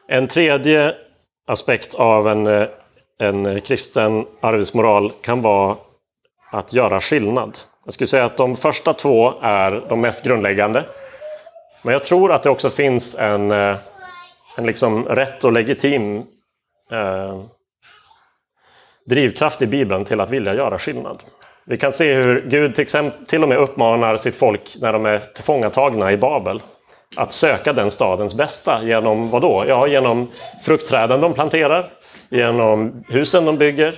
En 0.09 0.29
tredje 0.29 0.95
aspekt 1.47 1.95
av 1.95 2.29
en 2.29 2.47
eh, 2.47 2.69
en 3.19 3.61
kristen 3.61 4.27
arbetsmoral 4.41 5.13
kan 5.21 5.43
vara 5.43 5.77
att 6.51 6.73
göra 6.73 7.01
skillnad. 7.01 7.59
Jag 7.85 7.95
skulle 7.95 8.09
säga 8.09 8.25
att 8.25 8.37
de 8.37 8.57
första 8.57 8.93
två 8.93 9.33
är 9.41 9.83
de 9.89 10.01
mest 10.01 10.25
grundläggande. 10.25 10.85
Men 11.83 11.93
jag 11.93 12.05
tror 12.05 12.33
att 12.33 12.43
det 12.43 12.51
också 12.51 12.71
finns 12.71 13.15
en, 13.15 13.51
eh, 13.51 13.77
en 14.57 14.67
liksom 14.67 15.05
rätt 15.05 15.45
och 15.45 15.53
legitim 15.53 16.17
eh, 16.91 17.43
drivkraft 19.07 19.63
i 19.63 19.67
Bibeln 19.67 20.05
till 20.05 20.21
att 20.21 20.31
vilja 20.31 20.55
göra 20.55 20.79
skillnad. 20.79 21.23
Vi 21.65 21.77
kan 21.77 21.93
se 21.93 22.15
hur 22.15 22.41
Gud 22.49 22.75
till, 22.75 22.83
exempel, 22.83 23.27
till 23.27 23.43
och 23.43 23.49
med 23.49 23.59
uppmanar 23.59 24.17
sitt 24.17 24.37
folk 24.37 24.77
när 24.81 24.93
de 24.93 25.07
är 25.07 25.19
tillfångatagna 25.19 26.13
i 26.13 26.17
Babel 26.17 26.63
att 27.17 27.33
söka 27.33 27.73
den 27.73 27.91
stadens 27.91 28.35
bästa 28.35 28.85
genom 28.85 29.31
vad 29.31 29.43
då? 29.43 29.65
Ja, 29.69 29.87
genom 29.87 30.31
fruktträden 30.65 31.21
de 31.21 31.35
planterar, 31.35 31.91
genom 32.29 33.05
husen 33.09 33.45
de 33.45 33.59
bygger, 33.59 33.95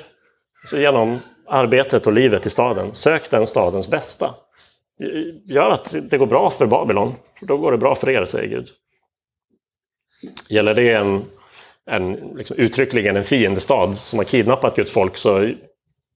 alltså 0.63 0.81
genom 0.81 1.21
arbetet 1.47 2.07
och 2.07 2.13
livet 2.13 2.47
i 2.47 2.51
staden. 2.51 2.95
Sök 2.95 3.31
den 3.31 3.47
stadens 3.47 3.89
bästa. 3.89 4.35
Gör 5.45 5.71
att 5.71 5.95
det 6.11 6.19
går 6.19 6.27
bra 6.27 6.51
för 6.51 6.67
Babylon, 6.67 7.15
för 7.39 7.47
då 7.47 7.57
går 7.57 7.73
det 7.73 7.79
bra 7.79 7.95
för 7.95 8.11
er, 8.11 8.25
säger 8.25 8.49
Gud. 8.49 8.69
Gäller 10.49 10.75
det 10.75 10.93
en, 10.93 11.25
en 11.87 12.13
liksom 12.13 12.57
uttryckligen 12.57 13.17
en 13.17 13.25
fiendestad 13.25 13.97
som 13.97 14.19
har 14.19 14.25
kidnappat 14.25 14.77
Guds 14.77 14.93
folk 14.93 15.17
så 15.17 15.51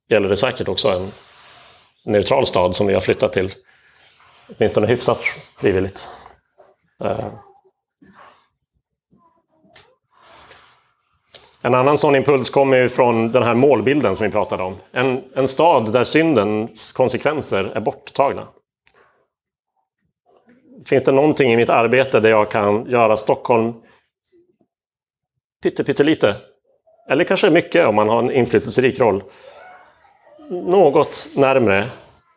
gäller 0.09 0.29
det 0.29 0.37
säkert 0.37 0.69
också 0.69 0.89
en 0.89 1.13
neutral 2.05 2.47
stad 2.47 2.75
som 2.75 2.87
vi 2.87 2.95
har 2.95 3.01
flyttat 3.01 3.33
till 3.33 3.55
åtminstone 4.57 4.87
hyfsat 4.87 5.21
frivilligt. 5.61 6.09
Eh. 7.05 7.29
En 11.65 11.75
annan 11.75 11.99
sån 11.99 12.17
impuls 12.17 12.51
kommer 12.51 12.89
från 12.89 13.33
den 13.33 13.43
här 13.43 13.55
målbilden 13.55 14.17
som 14.17 14.27
vi 14.27 14.33
pratade 14.33 14.63
om. 14.63 14.77
En, 14.93 15.25
en 15.35 15.49
stad 15.49 15.93
där 15.93 16.05
syndens 16.05 16.93
konsekvenser 16.93 17.65
är 17.65 17.81
borttagna. 17.81 18.49
Finns 20.87 21.05
det 21.05 21.13
någonting 21.13 21.53
i 21.53 21.57
mitt 21.57 21.71
arbete 21.71 22.21
där 22.21 22.31
jag 22.31 22.51
kan 22.51 22.87
göra 22.91 23.17
Stockholm 23.17 23.75
pyttelite, 25.63 26.37
eller 27.09 27.25
kanske 27.25 27.51
mycket 27.51 27.87
om 27.87 27.95
man 27.95 28.09
har 28.09 28.19
en 28.19 28.31
inflytelserik 28.31 29.01
roll, 29.01 29.23
något 30.51 31.29
närmre 31.37 31.91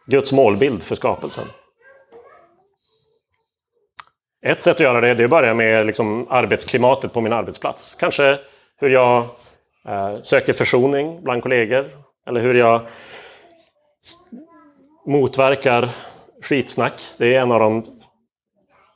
Guds 0.06 0.32
målbild 0.32 0.84
för 0.84 0.96
skapelsen? 0.96 1.46
Ett 4.46 4.64
sätt 4.64 4.76
att 4.76 4.80
göra 4.80 5.02
det, 5.02 5.14
det 5.14 5.24
är 5.24 5.26
att 5.26 5.30
börja 5.30 5.54
med 5.54 5.86
liksom 5.86 6.28
arbetsklimatet 6.30 7.14
på 7.14 7.22
min 7.22 7.34
arbetsplats. 7.34 7.96
Kanske 7.96 8.40
hur 8.78 8.90
jag 8.90 9.24
eh, 9.88 10.22
söker 10.24 10.54
försoning 10.54 11.24
bland 11.24 11.44
kollegor. 11.44 11.90
Eller 12.28 12.42
hur 12.42 12.54
jag 12.54 12.82
motverkar 15.06 15.90
skitsnack. 16.42 16.94
Det 17.18 17.36
är 17.36 17.42
en 17.42 17.52
av 17.52 17.60
de 17.60 17.86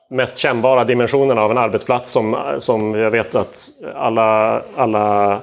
mest 0.10 0.38
kännbara 0.38 0.84
dimensionerna 0.84 1.42
av 1.42 1.52
en 1.52 1.58
arbetsplats 1.58 2.12
som, 2.12 2.56
som 2.60 2.96
jag 2.96 3.12
vet 3.12 3.36
att 3.36 3.70
alla, 3.96 4.62
alla 4.76 5.42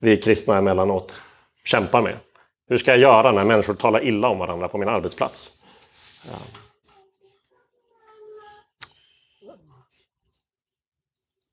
vi 0.00 0.16
kristna 0.16 0.56
emellanåt 0.56 1.22
kämpar 1.64 2.02
med. 2.02 2.16
Hur 2.68 2.78
ska 2.78 2.90
jag 2.90 3.00
göra 3.00 3.32
när 3.32 3.44
människor 3.44 3.74
talar 3.74 4.04
illa 4.04 4.28
om 4.28 4.38
varandra 4.38 4.68
på 4.68 4.78
min 4.78 4.88
arbetsplats? 4.88 5.50
Ja. 6.30 6.67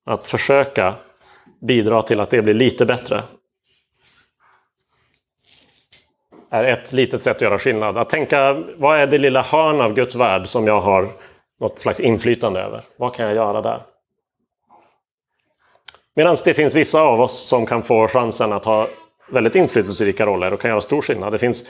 Att 0.05 0.27
försöka 0.27 0.95
bidra 1.61 2.01
till 2.01 2.19
att 2.19 2.29
det 2.29 2.41
blir 2.41 2.53
lite 2.53 2.85
bättre 2.85 3.23
är 6.49 6.63
ett 6.63 6.93
litet 6.93 7.21
sätt 7.21 7.35
att 7.35 7.41
göra 7.41 7.59
skillnad. 7.59 7.97
Att 7.97 8.09
tänka, 8.09 8.63
vad 8.77 8.99
är 8.99 9.07
det 9.07 9.17
lilla 9.17 9.41
hörn 9.41 9.81
av 9.81 9.93
Guds 9.93 10.15
värld 10.15 10.47
som 10.47 10.67
jag 10.67 10.81
har 10.81 11.11
något 11.59 11.79
slags 11.79 11.99
inflytande 11.99 12.59
över? 12.59 12.83
Vad 12.97 13.15
kan 13.15 13.25
jag 13.25 13.35
göra 13.35 13.61
där? 13.61 13.81
Medan 16.15 16.37
det 16.45 16.53
finns 16.53 16.75
vissa 16.75 17.01
av 17.01 17.21
oss 17.21 17.47
som 17.47 17.65
kan 17.65 17.83
få 17.83 18.07
chansen 18.07 18.53
att 18.53 18.65
ha 18.65 18.87
väldigt 19.29 19.55
inflytelserika 19.55 20.25
roller 20.25 20.53
och 20.53 20.61
kan 20.61 20.69
göra 20.69 20.81
stor 20.81 21.01
skillnad. 21.01 21.33
Det 21.33 21.37
finns 21.37 21.65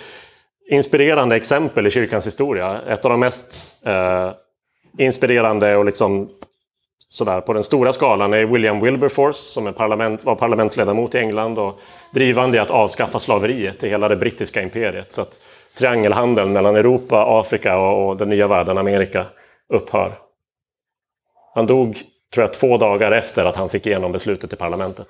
inspirerande 0.70 1.36
exempel 1.36 1.88
i 1.88 1.92
kyrkans 1.92 2.28
historia. 2.28 2.82
Ett 2.82 3.06
av 3.06 3.12
de 3.12 3.20
mest 3.20 3.72
eh, 3.86 4.32
inspirerande 4.98 5.76
och 5.76 5.86
liksom 5.86 6.30
sådär 7.10 7.42
på 7.42 7.54
den 7.54 7.64
stora 7.64 7.94
skalan 7.94 8.34
är 8.34 8.46
William 8.46 8.82
Wilberforce 8.82 9.40
som 9.40 9.68
är 9.68 9.72
parlament, 9.72 10.24
var 10.24 10.36
parlamentsledamot 10.36 11.16
i 11.16 11.18
England 11.18 11.60
och 11.60 11.80
drivande 12.14 12.58
i 12.58 12.60
att 12.60 12.70
avskaffa 12.70 13.20
slaveriet 13.20 13.84
i 13.84 13.90
hela 13.90 14.08
det 14.08 14.16
brittiska 14.16 14.62
imperiet. 14.62 15.14
Så 15.14 15.22
att 15.22 15.40
triangelhandeln 15.78 16.54
mellan 16.54 16.76
Europa, 16.76 17.40
Afrika 17.40 17.78
och, 17.78 18.10
och 18.10 18.18
den 18.18 18.30
nya 18.30 18.48
världen, 18.48 18.78
Amerika, 18.78 19.26
upphör. 19.70 20.20
Han 21.54 21.68
dog, 21.68 22.02
tror 22.34 22.44
jag, 22.44 22.54
två 22.54 22.78
dagar 22.78 23.12
efter 23.12 23.46
att 23.46 23.56
han 23.56 23.70
fick 23.70 23.86
igenom 23.86 24.12
beslutet 24.12 24.54
i 24.54 24.56
parlamentet. 24.56 25.08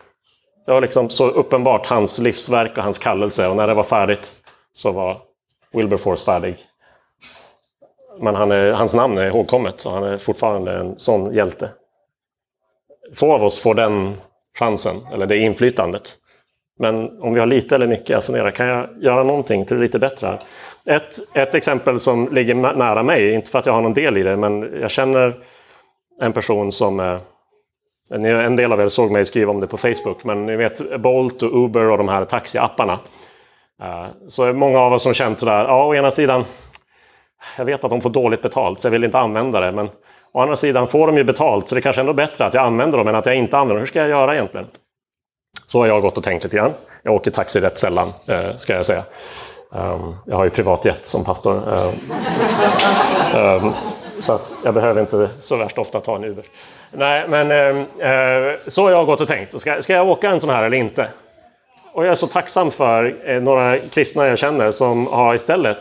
Det 0.65 0.71
var 0.71 0.81
liksom 0.81 1.09
så 1.09 1.27
uppenbart 1.27 1.85
hans 1.85 2.19
livsverk 2.19 2.77
och 2.77 2.83
hans 2.83 2.97
kallelse 2.97 3.47
och 3.47 3.55
när 3.55 3.67
det 3.67 3.73
var 3.73 3.83
färdigt 3.83 4.31
så 4.73 4.91
var 4.91 5.17
Wilberforce 5.71 6.25
färdig. 6.25 6.57
Men 8.19 8.35
han 8.35 8.51
är, 8.51 8.71
hans 8.71 8.93
namn 8.93 9.17
är 9.17 9.25
ihågkommet 9.25 9.85
och 9.85 9.91
han 9.91 10.03
är 10.03 10.17
fortfarande 10.17 10.73
en 10.73 10.99
sån 10.99 11.33
hjälte 11.33 11.69
få 13.13 13.33
av 13.33 13.43
oss 13.43 13.59
får 13.59 13.73
den 13.73 14.13
chansen, 14.59 15.01
eller 15.13 15.25
det 15.25 15.37
inflytandet. 15.37 16.13
Men 16.79 17.21
om 17.21 17.33
vi 17.33 17.39
har 17.39 17.47
lite 17.47 17.75
eller 17.75 17.87
mycket, 17.87 18.09
jag 18.09 18.23
funderar, 18.23 18.51
kan 18.51 18.67
jag 18.67 18.87
göra 18.99 19.23
någonting 19.23 19.65
till 19.65 19.75
det 19.75 19.81
lite 19.81 19.99
bättre? 19.99 20.39
Ett, 20.85 21.35
ett 21.35 21.55
exempel 21.55 21.99
som 21.99 22.29
ligger 22.31 22.55
nära 22.55 23.03
mig, 23.03 23.33
inte 23.33 23.49
för 23.49 23.59
att 23.59 23.65
jag 23.65 23.73
har 23.73 23.81
någon 23.81 23.93
del 23.93 24.17
i 24.17 24.23
det, 24.23 24.37
men 24.37 24.79
jag 24.81 24.91
känner 24.91 25.33
en 26.21 26.33
person 26.33 26.71
som 26.71 27.19
en 28.09 28.55
del 28.55 28.71
av 28.71 28.81
er 28.81 28.89
såg 28.89 29.11
mig 29.11 29.25
skriva 29.25 29.51
om 29.51 29.59
det 29.59 29.67
på 29.67 29.77
Facebook, 29.77 30.23
men 30.23 30.45
ni 30.45 30.55
vet 30.55 31.01
Bolt 31.01 31.43
och 31.43 31.65
Uber 31.65 31.89
och 31.89 31.97
de 31.97 32.07
här 32.07 32.25
taxiapparna. 32.25 32.99
Eh, 33.81 34.05
så 34.27 34.43
är 34.43 34.53
många 34.53 34.79
av 34.79 34.93
oss 34.93 35.03
som 35.03 35.13
känt 35.13 35.39
sådär, 35.39 35.63
ja 35.63 35.85
å 35.85 35.95
ena 35.95 36.11
sidan, 36.11 36.45
jag 37.57 37.65
vet 37.65 37.83
att 37.83 37.89
de 37.89 38.01
får 38.01 38.09
dåligt 38.09 38.41
betalt 38.41 38.81
så 38.81 38.87
jag 38.87 38.91
vill 38.91 39.03
inte 39.03 39.19
använda 39.19 39.59
det, 39.59 39.71
men 39.71 39.89
Å 40.35 40.41
andra 40.41 40.55
sidan 40.55 40.87
får 40.87 41.07
de 41.07 41.17
ju 41.17 41.23
betalt 41.23 41.69
så 41.69 41.75
det 41.75 41.79
är 41.79 41.81
kanske 41.81 42.01
ändå 42.01 42.13
bättre 42.13 42.45
att 42.45 42.53
jag 42.53 42.65
använder 42.65 42.97
dem 42.97 43.07
än 43.07 43.15
att 43.15 43.25
jag 43.25 43.35
inte 43.35 43.57
använder 43.57 43.75
dem. 43.75 43.79
Hur 43.79 43.85
ska 43.85 43.99
jag 43.99 44.09
göra 44.09 44.33
egentligen? 44.33 44.67
Så 45.67 45.79
har 45.79 45.87
jag 45.87 46.01
gått 46.01 46.17
och 46.17 46.23
tänkt 46.23 46.43
lite 46.43 46.55
grann. 46.55 46.73
Jag 47.03 47.13
åker 47.13 47.31
taxi 47.31 47.59
rätt 47.59 47.79
sällan, 47.79 48.13
eh, 48.27 48.55
ska 48.55 48.73
jag 48.73 48.85
säga. 48.85 49.03
Um, 49.69 50.15
jag 50.25 50.35
har 50.35 50.43
ju 50.43 50.49
privatjet 50.49 51.07
som 51.07 51.23
pastor. 51.23 51.53
Um, 51.53 51.93
um, 53.41 53.73
så 54.19 54.33
att 54.33 54.53
jag 54.63 54.73
behöver 54.73 55.01
inte 55.01 55.29
så 55.39 55.57
värst 55.57 55.77
ofta 55.77 55.99
ta 55.99 56.15
en 56.15 56.23
Uber. 56.23 56.45
Nej, 56.91 57.27
men 57.27 57.51
eh, 57.51 58.55
så 58.67 58.83
har 58.83 58.91
jag 58.91 59.05
gått 59.05 59.21
och 59.21 59.27
tänkt. 59.27 59.61
Ska, 59.61 59.81
ska 59.81 59.93
jag 59.93 60.09
åka 60.09 60.29
en 60.29 60.39
sån 60.39 60.49
här 60.49 60.63
eller 60.63 60.77
inte? 60.77 61.07
Och 61.93 62.05
jag 62.05 62.11
är 62.11 62.15
så 62.15 62.27
tacksam 62.27 62.71
för 62.71 63.29
eh, 63.29 63.41
några 63.41 63.77
kristna 63.77 64.27
jag 64.27 64.37
känner 64.37 64.71
som 64.71 65.07
har 65.07 65.35
istället 65.35 65.79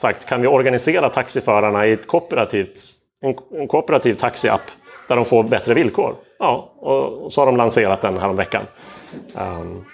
sagt 0.00 0.26
kan 0.26 0.40
vi 0.40 0.46
organisera 0.46 1.10
taxiförarna 1.10 1.86
i 1.86 1.92
ett 1.92 2.06
kooperativt 2.06 2.95
en, 3.20 3.60
en 3.60 3.68
kooperativ 3.68 4.14
taxiapp 4.14 4.62
där 5.08 5.16
de 5.16 5.24
får 5.24 5.42
bättre 5.42 5.74
villkor. 5.74 6.16
Ja, 6.38 6.72
och, 6.76 7.32
så 7.32 7.40
har 7.40 7.46
de 7.46 7.56
lanserat 7.56 8.00
den 8.00 8.18
här 8.18 8.32
veckan. 8.32 8.66
Um, 9.34 9.84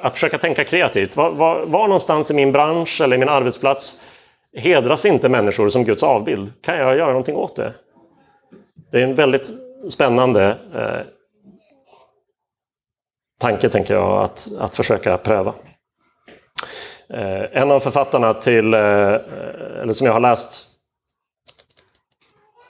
att 0.00 0.14
försöka 0.14 0.38
tänka 0.38 0.64
kreativt. 0.64 1.16
Var, 1.16 1.30
var, 1.30 1.66
var, 1.66 1.88
någonstans 1.88 2.30
i 2.30 2.34
min 2.34 2.52
bransch 2.52 3.00
eller 3.00 3.18
min 3.18 3.28
arbetsplats 3.28 4.04
hedras 4.56 5.04
inte 5.04 5.28
människor 5.28 5.68
som 5.68 5.84
Guds 5.84 6.02
avbild? 6.02 6.52
Kan 6.62 6.78
jag 6.78 6.96
göra 6.96 7.08
någonting 7.08 7.36
åt 7.36 7.56
det? 7.56 7.74
Det 8.92 8.98
är 8.98 9.02
en 9.02 9.14
väldigt 9.14 9.50
spännande 9.88 10.58
eh, 10.74 11.06
tanke, 13.40 13.68
tänker 13.68 13.94
jag, 13.94 14.24
att, 14.24 14.48
att 14.58 14.74
försöka 14.74 15.18
pröva. 15.18 15.54
Eh, 17.08 17.62
en 17.62 17.70
av 17.70 17.80
författarna 17.80 18.34
till, 18.34 18.74
eh, 18.74 18.80
eller 18.80 19.92
som 19.92 20.06
jag 20.06 20.12
har 20.12 20.20
läst 20.20 20.69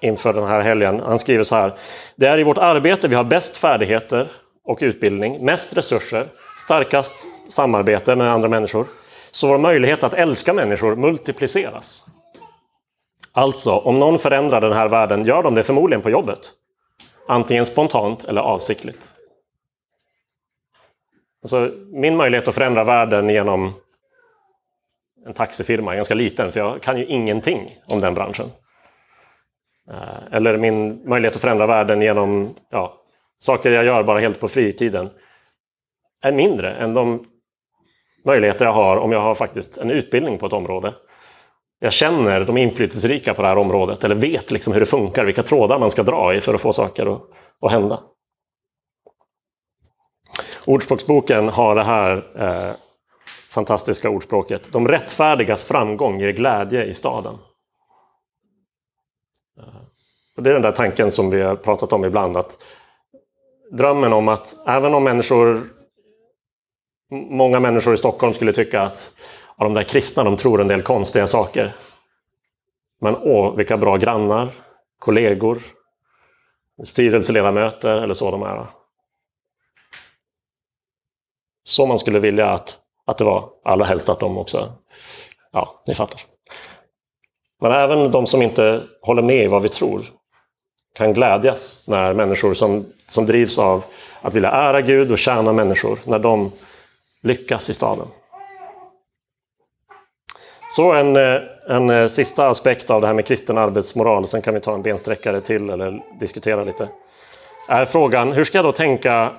inför 0.00 0.32
den 0.32 0.44
här 0.44 0.60
helgen. 0.60 1.00
Han 1.00 1.18
skriver 1.18 1.44
så 1.44 1.54
här. 1.54 1.74
Det 2.16 2.26
är 2.26 2.38
i 2.38 2.42
vårt 2.42 2.58
arbete 2.58 3.08
vi 3.08 3.14
har 3.14 3.24
bäst 3.24 3.56
färdigheter 3.56 4.28
och 4.64 4.78
utbildning, 4.80 5.44
mest 5.44 5.76
resurser, 5.76 6.28
starkast 6.64 7.28
samarbete 7.48 8.16
med 8.16 8.32
andra 8.32 8.48
människor. 8.48 8.86
Så 9.30 9.48
vår 9.48 9.58
möjlighet 9.58 10.04
att 10.04 10.14
älska 10.14 10.52
människor 10.52 10.96
multipliceras. 10.96 12.06
Alltså, 13.32 13.76
om 13.76 13.98
någon 13.98 14.18
förändrar 14.18 14.60
den 14.60 14.72
här 14.72 14.88
världen 14.88 15.24
gör 15.24 15.42
de 15.42 15.54
det 15.54 15.62
förmodligen 15.62 16.02
på 16.02 16.10
jobbet. 16.10 16.52
Antingen 17.28 17.66
spontant 17.66 18.24
eller 18.24 18.40
avsiktligt. 18.40 19.06
Alltså, 21.42 21.70
min 21.92 22.16
möjlighet 22.16 22.48
att 22.48 22.54
förändra 22.54 22.84
världen 22.84 23.28
genom 23.28 23.72
en 25.26 25.34
taxifirma 25.34 25.92
är 25.92 25.96
ganska 25.96 26.14
liten, 26.14 26.52
för 26.52 26.60
jag 26.60 26.82
kan 26.82 26.98
ju 26.98 27.06
ingenting 27.06 27.78
om 27.86 28.00
den 28.00 28.14
branschen. 28.14 28.50
Eh, 29.90 30.34
eller 30.36 30.56
min 30.56 31.08
möjlighet 31.08 31.34
att 31.34 31.42
förändra 31.42 31.66
världen 31.66 32.02
genom 32.02 32.54
ja, 32.70 33.00
saker 33.38 33.70
jag 33.70 33.84
gör 33.84 34.02
bara 34.02 34.20
helt 34.20 34.40
på 34.40 34.48
fritiden 34.48 35.10
är 36.22 36.32
mindre 36.32 36.74
än 36.74 36.94
de 36.94 37.26
möjligheter 38.24 38.64
jag 38.64 38.72
har 38.72 38.96
om 38.96 39.12
jag 39.12 39.20
har 39.20 39.34
faktiskt 39.34 39.78
en 39.78 39.90
utbildning 39.90 40.38
på 40.38 40.46
ett 40.46 40.52
område. 40.52 40.94
Jag 41.78 41.92
känner 41.92 42.44
de 42.44 42.56
inflytelserika 42.56 43.34
på 43.34 43.42
det 43.42 43.48
här 43.48 43.58
området 43.58 44.04
eller 44.04 44.14
vet 44.14 44.50
liksom 44.50 44.72
hur 44.72 44.80
det 44.80 44.86
funkar, 44.86 45.24
vilka 45.24 45.42
trådar 45.42 45.78
man 45.78 45.90
ska 45.90 46.02
dra 46.02 46.34
i 46.34 46.40
för 46.40 46.54
att 46.54 46.60
få 46.60 46.72
saker 46.72 47.06
att, 47.06 47.22
att 47.60 47.72
hända. 47.72 48.02
Ordspråksboken 50.66 51.48
har 51.48 51.74
det 51.74 51.84
här 51.84 52.22
eh, 52.36 52.76
fantastiska 53.50 54.10
ordspråket. 54.10 54.72
De 54.72 54.88
rättfärdigas 54.88 55.64
framgång 55.64 56.20
ger 56.20 56.32
glädje 56.32 56.84
i 56.84 56.94
staden. 56.94 57.38
Och 60.40 60.44
det 60.44 60.50
är 60.50 60.54
den 60.54 60.62
där 60.62 60.72
tanken 60.72 61.10
som 61.10 61.30
vi 61.30 61.42
har 61.42 61.56
pratat 61.56 61.92
om 61.92 62.04
ibland. 62.04 62.36
att 62.36 62.58
Drömmen 63.70 64.12
om 64.12 64.28
att 64.28 64.68
även 64.68 64.94
om 64.94 65.04
människor 65.04 65.68
Många 67.10 67.60
människor 67.60 67.94
i 67.94 67.98
Stockholm 67.98 68.34
skulle 68.34 68.52
tycka 68.52 68.82
att 68.82 69.14
ja, 69.58 69.64
de 69.64 69.74
där 69.74 69.82
kristna 69.82 70.24
de 70.24 70.36
tror 70.36 70.60
en 70.60 70.68
del 70.68 70.82
konstiga 70.82 71.26
saker. 71.26 71.76
Men 73.00 73.16
åh, 73.22 73.56
vilka 73.56 73.76
bra 73.76 73.96
grannar, 73.96 74.52
kollegor, 74.98 75.62
styrelseledamöter 76.84 78.02
eller 78.02 78.14
så 78.14 78.30
de 78.30 78.42
är. 78.42 78.66
Så 81.64 81.86
man 81.86 81.98
skulle 81.98 82.18
vilja 82.18 82.50
att, 82.50 82.78
att 83.04 83.18
det 83.18 83.24
var. 83.24 83.50
Allra 83.64 83.84
helst 83.84 84.08
att 84.08 84.20
de 84.20 84.38
också, 84.38 84.72
ja, 85.52 85.82
ni 85.86 85.94
fattar. 85.94 86.20
Men 87.60 87.72
även 87.72 88.10
de 88.10 88.26
som 88.26 88.42
inte 88.42 88.82
håller 89.02 89.22
med 89.22 89.44
i 89.44 89.48
vad 89.48 89.62
vi 89.62 89.68
tror 89.68 90.19
kan 90.92 91.12
glädjas 91.12 91.82
när 91.86 92.14
människor 92.14 92.54
som, 92.54 92.86
som 93.06 93.26
drivs 93.26 93.58
av 93.58 93.84
att 94.22 94.34
vilja 94.34 94.50
ära 94.50 94.80
Gud 94.80 95.12
och 95.12 95.18
tjäna 95.18 95.52
människor, 95.52 95.98
när 96.04 96.18
de 96.18 96.52
lyckas 97.22 97.70
i 97.70 97.74
staden. 97.74 98.06
Så 100.70 100.92
en, 100.92 101.16
eh, 101.16 101.40
en 101.68 101.90
eh, 101.90 102.08
sista 102.08 102.48
aspekt 102.48 102.90
av 102.90 103.00
det 103.00 103.06
här 103.06 103.14
med 103.14 103.26
kristen 103.26 103.58
arbetsmoral, 103.58 104.28
sen 104.28 104.42
kan 104.42 104.54
vi 104.54 104.60
ta 104.60 104.74
en 104.74 104.82
bensträckare 104.82 105.40
till 105.40 105.70
eller 105.70 106.02
diskutera 106.20 106.64
lite. 106.64 106.88
Är 107.68 107.84
frågan, 107.84 108.32
hur 108.32 108.44
ska 108.44 108.58
jag 108.58 108.64
då 108.64 108.72
tänka? 108.72 109.30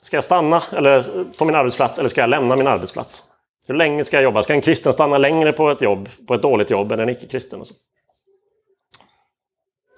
Ska 0.00 0.16
jag 0.16 0.24
stanna 0.24 0.62
eller, 0.72 1.04
på 1.38 1.44
min 1.44 1.54
arbetsplats 1.54 1.98
eller 1.98 2.08
ska 2.08 2.20
jag 2.20 2.30
lämna 2.30 2.56
min 2.56 2.66
arbetsplats? 2.66 3.22
Hur 3.66 3.74
länge 3.74 4.04
ska 4.04 4.16
jag 4.16 4.24
jobba? 4.24 4.42
Ska 4.42 4.52
en 4.52 4.60
kristen 4.60 4.92
stanna 4.92 5.18
längre 5.18 5.52
på 5.52 5.70
ett 5.70 5.82
jobb, 5.82 6.08
på 6.26 6.34
ett 6.34 6.42
dåligt 6.42 6.70
jobb 6.70 6.92
än 6.92 7.00
en 7.00 7.08
icke-kristen? 7.08 7.64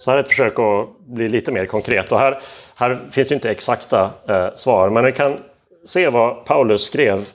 Så. 0.00 0.10
här 0.10 0.18
är 0.18 0.22
ett 0.22 0.28
försök 0.28 0.58
att 0.58 0.98
bli 0.98 1.28
lite 1.28 1.52
mer 1.52 1.66
konkret. 1.66 2.12
Och 2.12 2.18
här, 2.18 2.40
här 2.76 2.98
finns 3.10 3.30
ju 3.30 3.34
inte 3.34 3.50
exakta 3.50 4.10
eh, 4.28 4.54
svar, 4.54 4.90
men 4.90 5.04
vi 5.04 5.12
kan 5.12 5.36
se 5.84 6.08
vad 6.08 6.44
Paulus 6.44 6.82
skrev 6.82 7.26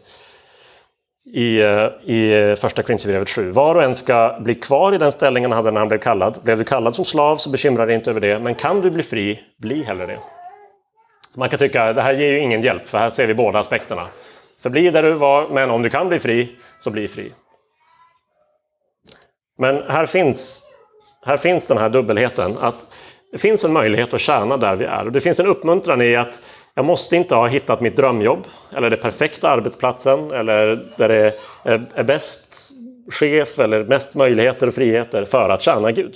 i, 1.34 1.62
eh, 1.62 1.88
i 2.04 2.34
eh, 2.34 2.56
första 2.56 2.84
Korinthierbrevet 2.84 3.30
7. 3.30 3.52
Var 3.52 3.76
och 3.76 3.84
en 3.84 3.96
ska 3.96 4.38
bli 4.40 4.56
kvar 4.56 4.96
i 4.96 4.98
den 4.98 5.12
ställningen 5.12 5.52
han 5.52 5.58
hade 5.58 5.72
när 5.72 5.80
han 5.80 5.88
blev 5.88 6.00
kallad. 6.00 6.40
Blev 6.44 6.58
du 6.58 6.64
kallad 6.64 6.96
som 6.96 7.06
slav 7.06 7.38
så 7.38 7.50
bekymra 7.50 7.86
dig 7.86 7.96
inte 7.96 8.10
över 8.10 8.20
det, 8.20 8.40
men 8.40 8.56
kan 8.56 8.82
du 8.82 8.90
bli 8.90 9.04
fri, 9.04 9.40
bli 9.58 9.84
hellre 9.84 10.06
det. 10.06 10.20
Så 11.30 11.40
man 11.40 11.50
kan 11.50 11.60
tycka 11.60 11.84
att 11.84 11.96
det 11.96 12.02
här 12.02 12.14
ger 12.14 12.32
ju 12.32 12.40
ingen 12.40 12.62
hjälp, 12.62 12.88
för 12.88 12.98
här 12.98 13.10
ser 13.10 13.28
vi 13.28 13.34
båda 13.34 13.60
aspekterna. 13.60 14.08
Förbli 14.62 14.90
där 14.90 15.04
du 15.04 15.14
var, 15.14 15.48
men 15.50 15.70
om 15.70 15.82
du 15.82 15.90
kan 15.90 16.08
bli 16.10 16.20
fri, 16.20 16.56
så 16.80 16.92
bli 16.92 17.08
fri. 17.08 17.32
Men 19.58 19.84
här 19.90 20.06
finns, 20.06 20.64
här 21.26 21.38
finns 21.38 21.66
den 21.66 21.78
här 21.78 21.90
dubbelheten, 21.90 22.58
att 22.62 22.76
det 23.32 23.38
finns 23.38 23.64
en 23.64 23.74
möjlighet 23.74 24.14
att 24.14 24.22
tjäna 24.22 24.58
där 24.58 24.76
vi 24.76 24.86
är. 24.86 25.06
Och 25.06 25.12
det 25.12 25.22
finns 25.22 25.40
en 25.40 25.48
uppmuntran 25.48 26.02
i 26.02 26.16
att 26.16 26.42
jag 26.74 26.86
måste 26.86 27.16
inte 27.16 27.36
ha 27.36 27.48
hittat 27.48 27.82
mitt 27.82 27.96
drömjobb 27.96 28.48
eller 28.76 28.90
den 28.90 29.00
perfekta 29.00 29.50
arbetsplatsen 29.50 30.32
eller 30.32 30.86
där 30.98 31.08
det 31.08 31.34
är 31.96 32.04
bäst 32.04 32.72
chef 33.12 33.60
eller 33.60 33.84
mest 33.84 34.16
möjligheter 34.16 34.68
och 34.68 34.74
friheter 34.74 35.26
för 35.26 35.50
att 35.50 35.62
tjäna 35.62 35.92
Gud. 35.92 36.16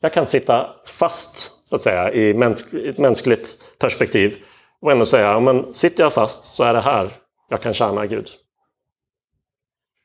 Jag 0.00 0.12
kan 0.12 0.26
sitta 0.26 0.70
fast 0.86 1.68
så 1.68 1.76
att 1.76 1.82
säga 1.82 2.12
i 2.12 2.30
ett 2.88 2.98
mänskligt 2.98 3.56
perspektiv 3.78 4.36
och 4.80 4.92
ändå 4.92 5.04
säga, 5.04 5.40
men 5.40 5.74
sitter 5.74 6.02
jag 6.02 6.12
fast 6.12 6.44
så 6.44 6.64
är 6.64 6.74
det 6.74 6.80
här 6.80 7.10
jag 7.48 7.62
kan 7.62 7.74
tjäna 7.74 8.06
Gud. 8.06 8.28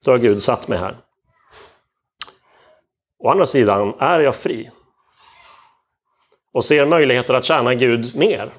Då 0.05 0.11
har 0.11 0.17
Gud 0.17 0.43
satt 0.43 0.67
mig 0.67 0.77
här. 0.77 0.97
Å 3.25 3.29
andra 3.29 3.45
sidan 3.45 3.93
är 3.99 4.19
jag 4.19 4.35
fri 4.35 4.71
och 6.53 6.65
ser 6.65 6.85
möjligheter 6.85 7.33
att 7.33 7.45
tjäna 7.45 7.73
Gud 7.73 8.15
mer 8.15 8.53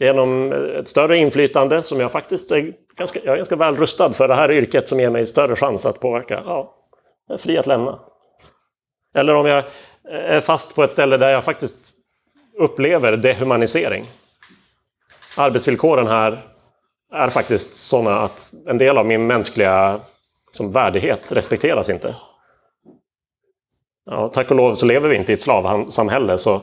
genom 0.00 0.52
ett 0.52 0.88
större 0.88 1.16
inflytande 1.16 1.82
som 1.82 2.00
jag 2.00 2.12
faktiskt 2.12 2.50
är 2.50 2.72
ganska, 2.96 3.20
jag 3.24 3.32
är 3.32 3.36
ganska 3.36 3.56
väl 3.56 3.76
rustad 3.76 4.12
för 4.12 4.28
det 4.28 4.34
här 4.34 4.52
yrket 4.52 4.88
som 4.88 5.00
ger 5.00 5.10
mig 5.10 5.26
större 5.26 5.56
chans 5.56 5.86
att 5.86 6.00
påverka. 6.00 6.42
Ja, 6.44 6.74
jag 7.28 7.34
är 7.34 7.38
fri 7.38 7.58
att 7.58 7.66
lämna. 7.66 8.00
Eller 9.14 9.34
om 9.34 9.46
jag 9.46 9.64
är 10.08 10.40
fast 10.40 10.74
på 10.74 10.84
ett 10.84 10.92
ställe 10.92 11.16
där 11.16 11.30
jag 11.30 11.44
faktiskt 11.44 11.92
upplever 12.58 13.16
dehumanisering. 13.16 14.04
Arbetsvillkoren 15.36 16.06
här 16.06 16.46
är 17.12 17.30
faktiskt 17.30 17.74
sådana 17.74 18.20
att 18.20 18.52
en 18.66 18.78
del 18.78 18.98
av 18.98 19.06
min 19.06 19.26
mänskliga 19.26 20.00
som 20.52 20.72
värdighet 20.72 21.32
respekteras 21.32 21.88
inte. 21.88 22.14
Ja, 24.10 24.28
tack 24.28 24.50
och 24.50 24.56
lov 24.56 24.72
så 24.74 24.86
lever 24.86 25.08
vi 25.08 25.16
inte 25.16 25.32
i 25.32 25.34
ett 25.34 25.40
slavsamhälle 25.40 26.38
så 26.38 26.60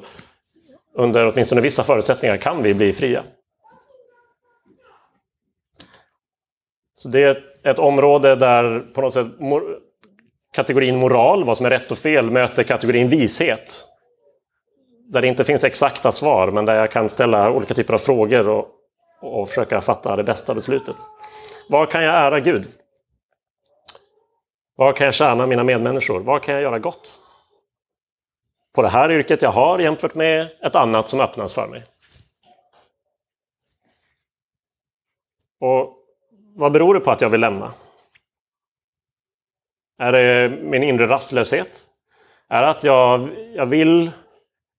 under 0.94 1.28
åtminstone 1.28 1.62
vissa 1.62 1.84
förutsättningar 1.84 2.38
kan 2.38 2.64
vi 2.64 2.74
bli 2.74 2.94
fria. 2.94 3.24
Så 6.96 7.10
det 7.10 7.24
är 7.24 7.44
ett 7.64 7.80
område 7.80 8.36
där 8.36 8.80
på 8.80 9.02
något 9.02 9.14
sätt 9.14 9.28
kategorin 10.54 10.98
moral, 10.98 11.44
vad 11.44 11.58
som 11.58 11.66
är 11.66 11.70
rätt 11.70 11.92
och 11.92 11.98
fel, 11.98 12.32
möter 12.32 12.64
kategorin 12.64 13.08
vishet. 13.08 13.86
Där 15.08 15.22
det 15.22 15.28
inte 15.28 15.44
finns 15.44 15.64
exakta 15.64 16.12
svar, 16.12 16.52
men 16.52 16.66
där 16.66 16.76
jag 16.76 16.92
kan 16.92 17.10
ställa 17.10 17.52
olika 17.52 17.74
typer 17.74 17.94
av 17.94 17.98
frågor 17.98 18.48
och, 18.48 18.68
och 19.22 19.50
försöka 19.50 19.82
fatta 19.82 20.16
det 20.16 20.24
bästa 20.24 20.54
beslutet. 20.54 20.96
Vad 21.70 21.92
kan 21.92 22.04
jag 22.04 22.16
ära 22.16 22.40
Gud? 22.40 22.66
Vad 24.76 24.96
kan 24.96 25.06
jag 25.06 25.14
tjäna 25.14 25.46
mina 25.46 25.64
medmänniskor? 25.64 26.20
Vad 26.20 26.42
kan 26.42 26.54
jag 26.54 26.64
göra 26.64 26.80
gott? 26.80 27.20
På 28.76 28.82
det 28.82 28.90
här 28.90 29.12
yrket 29.12 29.42
jag 29.42 29.52
har 29.52 29.80
jämfört 29.80 30.16
med 30.16 30.50
ett 30.62 30.76
annat 30.76 31.10
som 31.10 31.20
öppnas 31.20 31.54
för 31.54 31.68
mig. 31.68 31.84
Och 35.60 35.98
vad 36.56 36.72
beror 36.72 36.94
det 36.94 37.00
på 37.00 37.12
att 37.12 37.22
jag 37.22 37.30
vill 37.30 37.42
lämna? 37.42 37.74
Är 39.98 40.12
det 40.12 40.50
min 40.50 40.84
inre 40.84 41.08
rastlöshet? 41.08 41.82
Är 42.50 42.62
det 42.62 42.70
att 42.70 42.84
jag, 42.84 43.30
jag 43.54 43.66
vill 43.66 44.12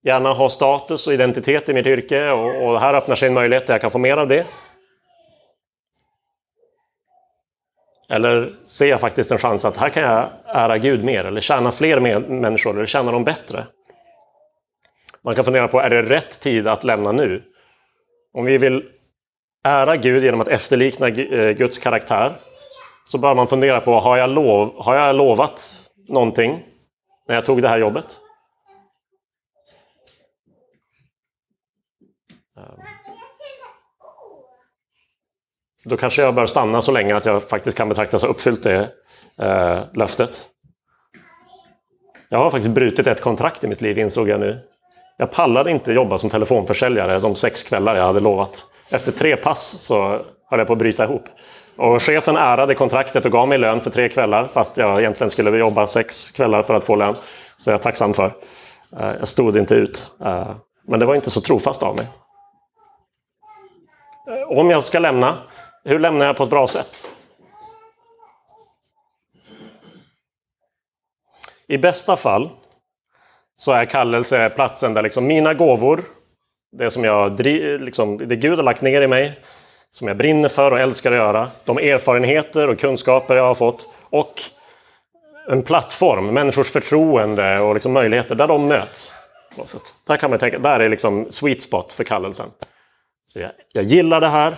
gärna 0.03 0.33
ha 0.33 0.51
status 0.51 1.07
och 1.07 1.13
identitet 1.13 1.69
i 1.69 1.75
mitt 1.75 1.87
yrke 1.87 2.31
och, 2.31 2.67
och 2.67 2.81
här 2.81 2.95
öppnar 2.95 3.15
sig 3.15 3.29
en 3.29 3.35
möjlighet 3.35 3.67
där 3.67 3.75
jag 3.75 3.81
kan 3.81 3.91
få 3.91 3.99
mer 3.99 4.17
av 4.17 4.29
det? 4.29 4.47
Eller 8.09 8.55
ser 8.65 8.87
jag 8.87 9.01
faktiskt 9.01 9.31
en 9.31 9.39
chans 9.39 9.65
att 9.65 9.77
här 9.77 9.89
kan 9.89 10.03
jag 10.03 10.29
ära 10.45 10.79
Gud 10.79 11.05
mer 11.05 11.25
eller 11.25 11.41
tjäna 11.41 11.73
fler 11.73 12.01
människor 12.21 12.77
eller 12.77 12.87
tjäna 12.87 13.13
dem 13.13 13.25
bättre? 13.25 13.67
Man 15.27 15.35
kan 15.35 15.45
fundera 15.45 15.69
på, 15.69 15.81
är 15.81 15.91
det 15.91 16.03
rätt 16.03 16.41
tid 16.41 16.69
att 16.69 16.85
lämna 16.85 17.12
nu? 17.12 17.43
Om 18.33 18.45
vi 18.45 18.59
vill 18.59 18.91
ära 19.65 19.97
Gud 19.97 20.25
genom 20.25 20.41
att 20.41 20.49
efterlikna 20.49 21.09
eh, 21.09 21.53
Guds 21.53 21.79
karaktär 21.79 22.37
så 23.05 23.19
bör 23.19 23.35
man 23.35 23.49
fundera 23.49 23.81
på, 23.81 24.01
har 24.01 24.17
jag, 24.17 24.31
lov, 24.31 24.83
har 24.83 24.95
jag 24.95 25.17
lovat 25.17 25.89
någonting 26.09 26.67
när 27.29 27.35
jag 27.35 27.45
tog 27.45 27.62
det 27.62 27.69
här 27.69 27.79
jobbet? 27.79 28.17
Ehm, 32.57 32.81
då 35.85 35.97
kanske 35.97 36.23
jag 36.23 36.35
bör 36.35 36.47
stanna 36.47 36.81
så 36.81 36.93
länge 36.93 37.17
att 37.17 37.25
jag 37.25 37.49
faktiskt 37.49 37.77
kan 37.77 37.89
betraktas 37.89 38.23
ha 38.23 38.29
uppfyllt 38.29 38.62
det 38.62 38.93
eh, 39.39 39.85
löftet. 39.95 40.49
Jag 42.29 42.39
har 42.39 42.51
faktiskt 42.51 42.75
brutit 42.75 43.07
ett 43.07 43.21
kontrakt 43.21 43.65
i 43.65 43.67
mitt 43.67 43.81
liv 43.81 43.99
insåg 43.99 44.29
jag 44.29 44.41
nu. 44.41 44.69
Jag 45.16 45.31
pallade 45.31 45.70
inte 45.70 45.92
jobba 45.92 46.18
som 46.18 46.31
telefonförsäljare 46.31 47.18
de 47.18 47.37
sex 47.37 47.62
kvällar 47.62 47.96
jag 47.96 48.05
hade 48.05 48.20
lovat. 48.20 48.64
Efter 48.90 49.12
tre 49.12 49.37
pass 49.37 49.76
så 49.81 50.20
höll 50.50 50.59
jag 50.59 50.66
på 50.66 50.72
att 50.72 50.79
bryta 50.79 51.05
ihop. 51.05 51.24
Och 51.76 52.02
chefen 52.02 52.37
ärade 52.37 52.74
kontraktet 52.74 53.24
och 53.24 53.33
gav 53.33 53.48
mig 53.48 53.59
lön 53.59 53.81
för 53.81 53.90
tre 53.90 54.09
kvällar 54.09 54.46
fast 54.46 54.76
jag 54.76 55.00
egentligen 55.00 55.31
skulle 55.31 55.59
jobba 55.59 55.87
sex 55.87 56.31
kvällar 56.31 56.62
för 56.62 56.74
att 56.74 56.85
få 56.85 56.96
lön. 56.96 57.14
Så 57.57 57.70
jag 57.70 57.79
är 57.79 57.83
tacksam 57.83 58.14
för. 58.14 58.37
Eh, 59.00 59.12
jag 59.18 59.29
stod 59.29 59.57
inte 59.57 59.74
ut. 59.74 60.11
Eh, 60.24 60.57
men 60.88 61.00
det 61.00 61.07
var 61.07 61.14
inte 61.14 61.31
så 61.31 61.40
trofast 61.40 61.83
av 61.83 61.96
mig. 61.96 62.07
Eh, 64.29 64.59
om 64.59 64.70
jag 64.70 64.85
ska 64.85 64.98
lämna, 64.98 65.38
hur 65.85 65.98
lämnar 65.98 66.26
jag 66.26 66.37
på 66.37 66.44
ett 66.44 66.50
bra 66.50 66.68
sätt? 66.68 67.11
I 71.68 71.79
bästa 71.79 72.16
fall 72.16 72.50
så 73.57 73.73
är 73.73 73.85
kallelse 73.85 74.51
platsen 74.51 74.95
där 74.95 75.03
liksom 75.03 75.27
mina 75.27 75.55
gåvor, 75.55 76.05
det 76.73 76.90
som 76.90 77.05
jag, 77.05 77.40
liksom, 77.40 78.19
det 78.19 78.37
Gud 78.37 78.57
har 78.57 78.62
lagt 78.62 78.83
ner 78.83 79.03
i 79.03 79.07
mig, 79.07 79.33
som 79.90 80.09
jag 80.09 80.16
brinner 80.16 80.49
för 80.49 80.71
och 80.71 80.81
älskar 80.81 81.12
att 81.12 81.19
göra, 81.19 81.51
de 81.64 81.79
erfarenheter 81.79 82.69
och 82.69 82.79
kunskaper 82.79 83.37
jag 83.37 83.45
har 83.45 83.55
fått 83.55 83.88
och 84.11 84.42
en 85.49 85.62
plattform, 85.62 86.27
människors 86.35 86.71
förtroende 86.71 87.61
och 87.61 87.75
liksom 87.75 87.92
möjligheter 87.92 88.35
där 88.35 88.49
de 88.49 88.69
möts. 88.69 89.14
Där 90.07 90.16
kan 90.16 90.31
man 90.31 90.38
tänka, 90.38 90.59
där 90.59 90.81
är 90.81 90.88
liksom 90.88 91.27
sweet 91.31 91.62
spot 91.62 91.92
för 91.92 92.05
kallelsen. 92.05 92.51
Så 93.27 93.40
jag, 93.40 93.51
jag 93.73 93.85
gillar 93.85 94.21
det 94.21 94.29
här, 94.29 94.57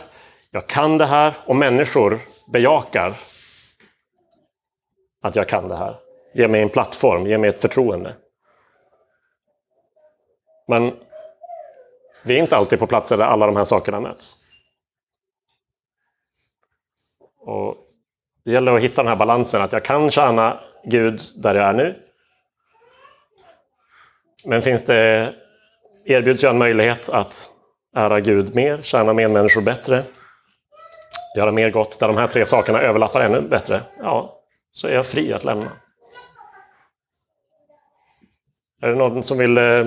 jag 0.51 0.67
kan 0.67 0.99
det 0.99 1.07
här 1.07 1.35
och 1.45 1.57
människor 1.57 2.19
bejakar 2.53 3.15
att 5.23 5.37
jag 5.37 5.49
kan 5.49 5.69
det 5.69 5.77
här. 5.77 5.97
Ge 6.35 6.49
mig 6.49 6.63
en 6.63 6.69
plattform, 6.69 7.27
ge 7.27 7.39
mig 7.39 7.49
ett 7.49 7.61
förtroende. 7.61 8.15
Men 10.69 10.93
vi 12.23 12.35
är 12.35 12.43
inte 12.43 12.57
alltid 12.57 12.79
på 12.79 12.87
platser 12.87 13.17
där 13.17 13.25
alla 13.25 13.47
de 13.47 13.57
här 13.57 13.65
sakerna 13.65 14.01
möts. 14.01 14.35
Och 17.39 17.77
det 18.45 18.51
gäller 18.51 18.73
att 18.73 18.83
hitta 18.83 19.03
den 19.03 19.09
här 19.09 19.17
balansen, 19.17 19.63
att 19.63 19.73
jag 19.73 19.85
kan 19.85 20.11
tjäna 20.11 20.61
Gud 20.85 21.21
där 21.37 21.55
jag 21.55 21.69
är 21.69 21.73
nu. 21.73 22.03
Men 24.45 24.63
finns 24.63 24.85
det, 24.85 25.35
erbjuds 26.05 26.43
jag 26.43 26.51
en 26.51 26.59
möjlighet 26.59 27.09
att 27.09 27.51
ära 27.97 28.21
Gud 28.21 28.55
mer, 28.55 28.83
tjäna 28.83 29.13
medmänniskor 29.13 29.61
bättre, 29.61 30.03
göra 31.37 31.53
mer 31.53 31.71
gott, 31.71 31.99
där 31.99 32.09
de 32.09 32.17
här 32.17 32.29
tre 32.29 32.47
sakerna 32.47 32.81
överlappar 32.81 33.21
ännu 33.21 33.41
bättre, 33.41 33.83
ja, 34.03 34.43
så 34.73 34.89
är 34.89 34.95
jag 34.95 35.07
fri 35.07 35.33
att 35.33 35.45
lämna. 35.45 35.71
Är 38.83 38.89
det 38.89 38.95
någon 38.95 39.23
som 39.23 39.39
vill 39.39 39.59
eh, 39.59 39.87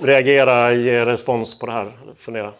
reagera, 0.00 0.72
ge 0.72 1.04
respons 1.04 1.58
på 1.58 1.66
det 1.66 1.72
här? 1.72 1.92
Fundera. 2.18 2.52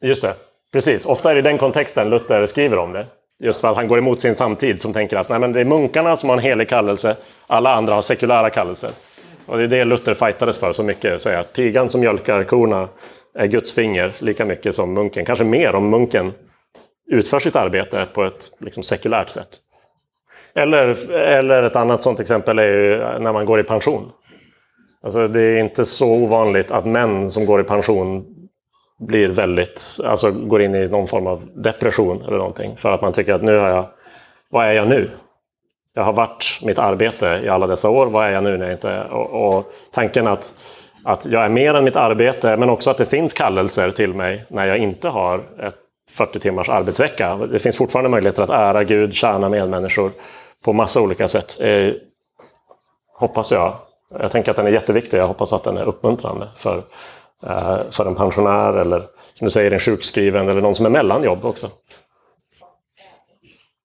Just 0.00 0.22
det, 0.22 0.34
precis. 0.72 1.06
Ofta 1.06 1.30
är 1.30 1.34
det 1.34 1.38
i 1.38 1.42
den 1.42 1.58
kontexten 1.58 2.10
Luther 2.10 2.46
skriver 2.46 2.78
om 2.78 2.92
det. 2.92 3.06
Just 3.38 3.60
för 3.60 3.68
att 3.68 3.76
han 3.76 3.88
går 3.88 3.98
emot 3.98 4.20
sin 4.20 4.34
samtid 4.34 4.80
som 4.80 4.92
tänker 4.92 5.16
att 5.16 5.28
nej, 5.28 5.38
men 5.38 5.52
det 5.52 5.60
är 5.60 5.64
munkarna 5.64 6.16
som 6.16 6.28
har 6.28 6.36
en 6.36 6.42
helig 6.42 6.68
kallelse, 6.68 7.16
alla 7.46 7.74
andra 7.74 7.94
har 7.94 8.02
sekulära 8.02 8.50
kallelser. 8.50 8.90
Och 9.46 9.58
det 9.58 9.64
är 9.64 9.68
det 9.68 9.84
Luther 9.84 10.14
fightades 10.14 10.58
för 10.58 10.72
så 10.72 10.82
mycket, 10.82 11.22
säga 11.22 11.40
att 11.40 11.52
pigan 11.52 11.88
som 11.88 12.00
mjölkar 12.00 12.44
korna 12.44 12.88
är 13.34 13.46
Guds 13.46 13.72
finger 13.72 14.12
lika 14.18 14.44
mycket 14.44 14.74
som 14.74 14.94
munken, 14.94 15.24
kanske 15.24 15.44
mer 15.44 15.74
om 15.74 15.90
munken 15.90 16.32
utför 17.06 17.38
sitt 17.38 17.56
arbete 17.56 18.06
på 18.14 18.24
ett 18.24 18.50
liksom, 18.58 18.82
sekulärt 18.82 19.30
sätt. 19.30 19.60
Eller, 20.54 21.10
eller 21.12 21.62
ett 21.62 21.76
annat 21.76 22.02
sådant 22.02 22.20
exempel 22.20 22.58
är 22.58 22.66
ju 22.66 22.98
när 23.18 23.32
man 23.32 23.46
går 23.46 23.60
i 23.60 23.62
pension. 23.62 24.12
Alltså 25.02 25.28
det 25.28 25.40
är 25.40 25.56
inte 25.56 25.84
så 25.84 26.06
ovanligt 26.06 26.70
att 26.70 26.86
män 26.86 27.30
som 27.30 27.46
går 27.46 27.60
i 27.60 27.64
pension 27.64 28.24
blir 28.98 29.28
väldigt, 29.28 29.82
alltså 30.04 30.30
går 30.30 30.62
in 30.62 30.74
i 30.74 30.88
någon 30.88 31.08
form 31.08 31.26
av 31.26 31.42
depression 31.54 32.22
eller 32.22 32.36
någonting. 32.36 32.76
För 32.76 32.90
att 32.90 33.02
man 33.02 33.12
tycker 33.12 33.34
att 33.34 33.42
nu 33.42 33.58
har 33.58 33.68
jag, 33.68 33.86
vad 34.50 34.66
är 34.66 34.72
jag 34.72 34.88
nu? 34.88 35.10
Jag 35.94 36.02
har 36.02 36.12
varit 36.12 36.60
mitt 36.62 36.78
arbete 36.78 37.40
i 37.44 37.48
alla 37.48 37.66
dessa 37.66 37.90
år, 37.90 38.06
vad 38.06 38.26
är 38.26 38.30
jag 38.30 38.44
nu 38.44 38.56
när 38.56 38.64
jag 38.64 38.74
inte 38.74 38.90
är? 38.90 39.10
Och, 39.10 39.56
och 39.56 39.72
tanken 39.92 40.26
att, 40.26 40.54
att 41.04 41.26
jag 41.26 41.44
är 41.44 41.48
mer 41.48 41.74
än 41.74 41.84
mitt 41.84 41.96
arbete, 41.96 42.56
men 42.56 42.70
också 42.70 42.90
att 42.90 42.98
det 42.98 43.06
finns 43.06 43.32
kallelser 43.32 43.90
till 43.90 44.14
mig 44.14 44.44
när 44.48 44.66
jag 44.66 44.78
inte 44.78 45.08
har 45.08 45.38
ett 45.38 45.83
40 46.10 46.40
timmars 46.40 46.68
arbetsvecka. 46.68 47.36
Det 47.36 47.58
finns 47.58 47.76
fortfarande 47.76 48.10
möjligheter 48.10 48.42
att 48.42 48.50
ära 48.50 48.84
Gud, 48.84 49.14
tjäna 49.14 49.48
medmänniskor 49.48 50.12
på 50.64 50.72
massa 50.72 51.00
olika 51.00 51.28
sätt. 51.28 51.60
Eh, 51.60 51.92
hoppas 53.14 53.50
jag. 53.50 53.76
Jag 54.20 54.32
tänker 54.32 54.50
att 54.50 54.56
den 54.56 54.66
är 54.66 54.70
jätteviktig. 54.70 55.18
Jag 55.18 55.26
hoppas 55.26 55.52
att 55.52 55.64
den 55.64 55.76
är 55.76 55.82
uppmuntrande 55.82 56.48
för, 56.58 56.82
eh, 57.46 57.78
för 57.90 58.06
en 58.06 58.14
pensionär 58.14 58.72
eller 58.72 59.02
som 59.32 59.44
du 59.44 59.50
säger 59.50 59.70
en 59.70 59.78
sjukskriven 59.78 60.48
eller 60.48 60.60
någon 60.60 60.74
som 60.74 60.86
är 60.86 60.90
mellan 60.90 61.22
jobb 61.22 61.44
också. 61.44 61.70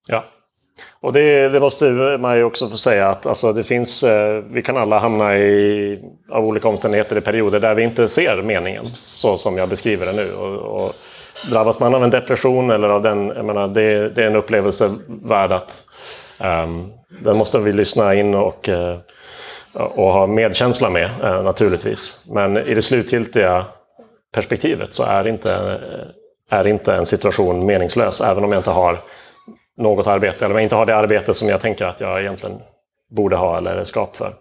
Ja. 0.08 0.24
Och 1.00 1.12
det, 1.12 1.48
det, 1.48 1.60
måste 1.60 1.84
man 2.20 2.36
ju 2.36 2.44
också 2.44 2.70
få 2.70 2.76
säga 2.76 3.08
att 3.08 3.26
alltså, 3.26 3.52
det 3.52 3.64
finns, 3.64 4.02
eh, 4.02 4.44
vi 4.50 4.62
kan 4.62 4.76
alla 4.76 4.98
hamna 4.98 5.38
i, 5.38 6.00
av 6.30 6.44
olika 6.44 6.68
omständigheter 6.68 7.18
i 7.18 7.20
perioder 7.20 7.60
där 7.60 7.74
vi 7.74 7.82
inte 7.82 8.08
ser 8.08 8.42
meningen 8.42 8.86
så 8.86 9.38
som 9.38 9.56
jag 9.56 9.68
beskriver 9.68 10.06
det 10.06 10.12
nu. 10.12 10.32
Och, 10.32 10.84
och 10.84 10.94
drabbas 11.50 11.80
man 11.80 11.94
av 11.94 12.04
en 12.04 12.10
depression 12.10 12.70
eller 12.70 12.88
av 12.88 13.02
den, 13.02 13.32
jag 13.36 13.44
menar, 13.44 13.68
det, 13.68 14.08
det 14.08 14.22
är 14.22 14.26
en 14.26 14.36
upplevelse 14.36 14.90
värd 15.08 15.52
att 15.52 15.84
um, 16.38 16.92
den 17.08 17.36
måste 17.36 17.58
vi 17.58 17.72
lyssna 17.72 18.14
in 18.14 18.34
och, 18.34 18.68
uh, 18.68 18.96
och 19.72 20.12
ha 20.12 20.26
medkänsla 20.26 20.90
med 20.90 21.10
uh, 21.24 21.42
naturligtvis. 21.42 22.24
Men 22.28 22.56
i 22.56 22.74
det 22.74 22.82
slutgiltiga 22.82 23.64
perspektivet 24.34 24.94
så 24.94 25.02
är 25.02 25.26
inte, 25.26 25.80
är 26.50 26.66
inte 26.66 26.94
en 26.94 27.06
situation 27.06 27.66
meningslös 27.66 28.20
även 28.20 28.44
om 28.44 28.52
jag 28.52 28.60
inte 28.60 28.70
har 28.70 29.02
något 29.76 30.06
arbete 30.06 30.44
eller 30.44 30.54
om 30.54 30.58
jag 30.58 30.62
inte 30.62 30.76
har 30.76 30.86
det 30.86 30.96
arbete 30.96 31.34
som 31.34 31.48
jag 31.48 31.60
tänker 31.60 31.84
att 31.84 32.00
jag 32.00 32.20
egentligen 32.20 32.60
borde 33.10 33.36
ha 33.36 33.58
eller 33.58 33.76
är 33.76 33.84
skap 33.84 34.16
för. 34.16 34.34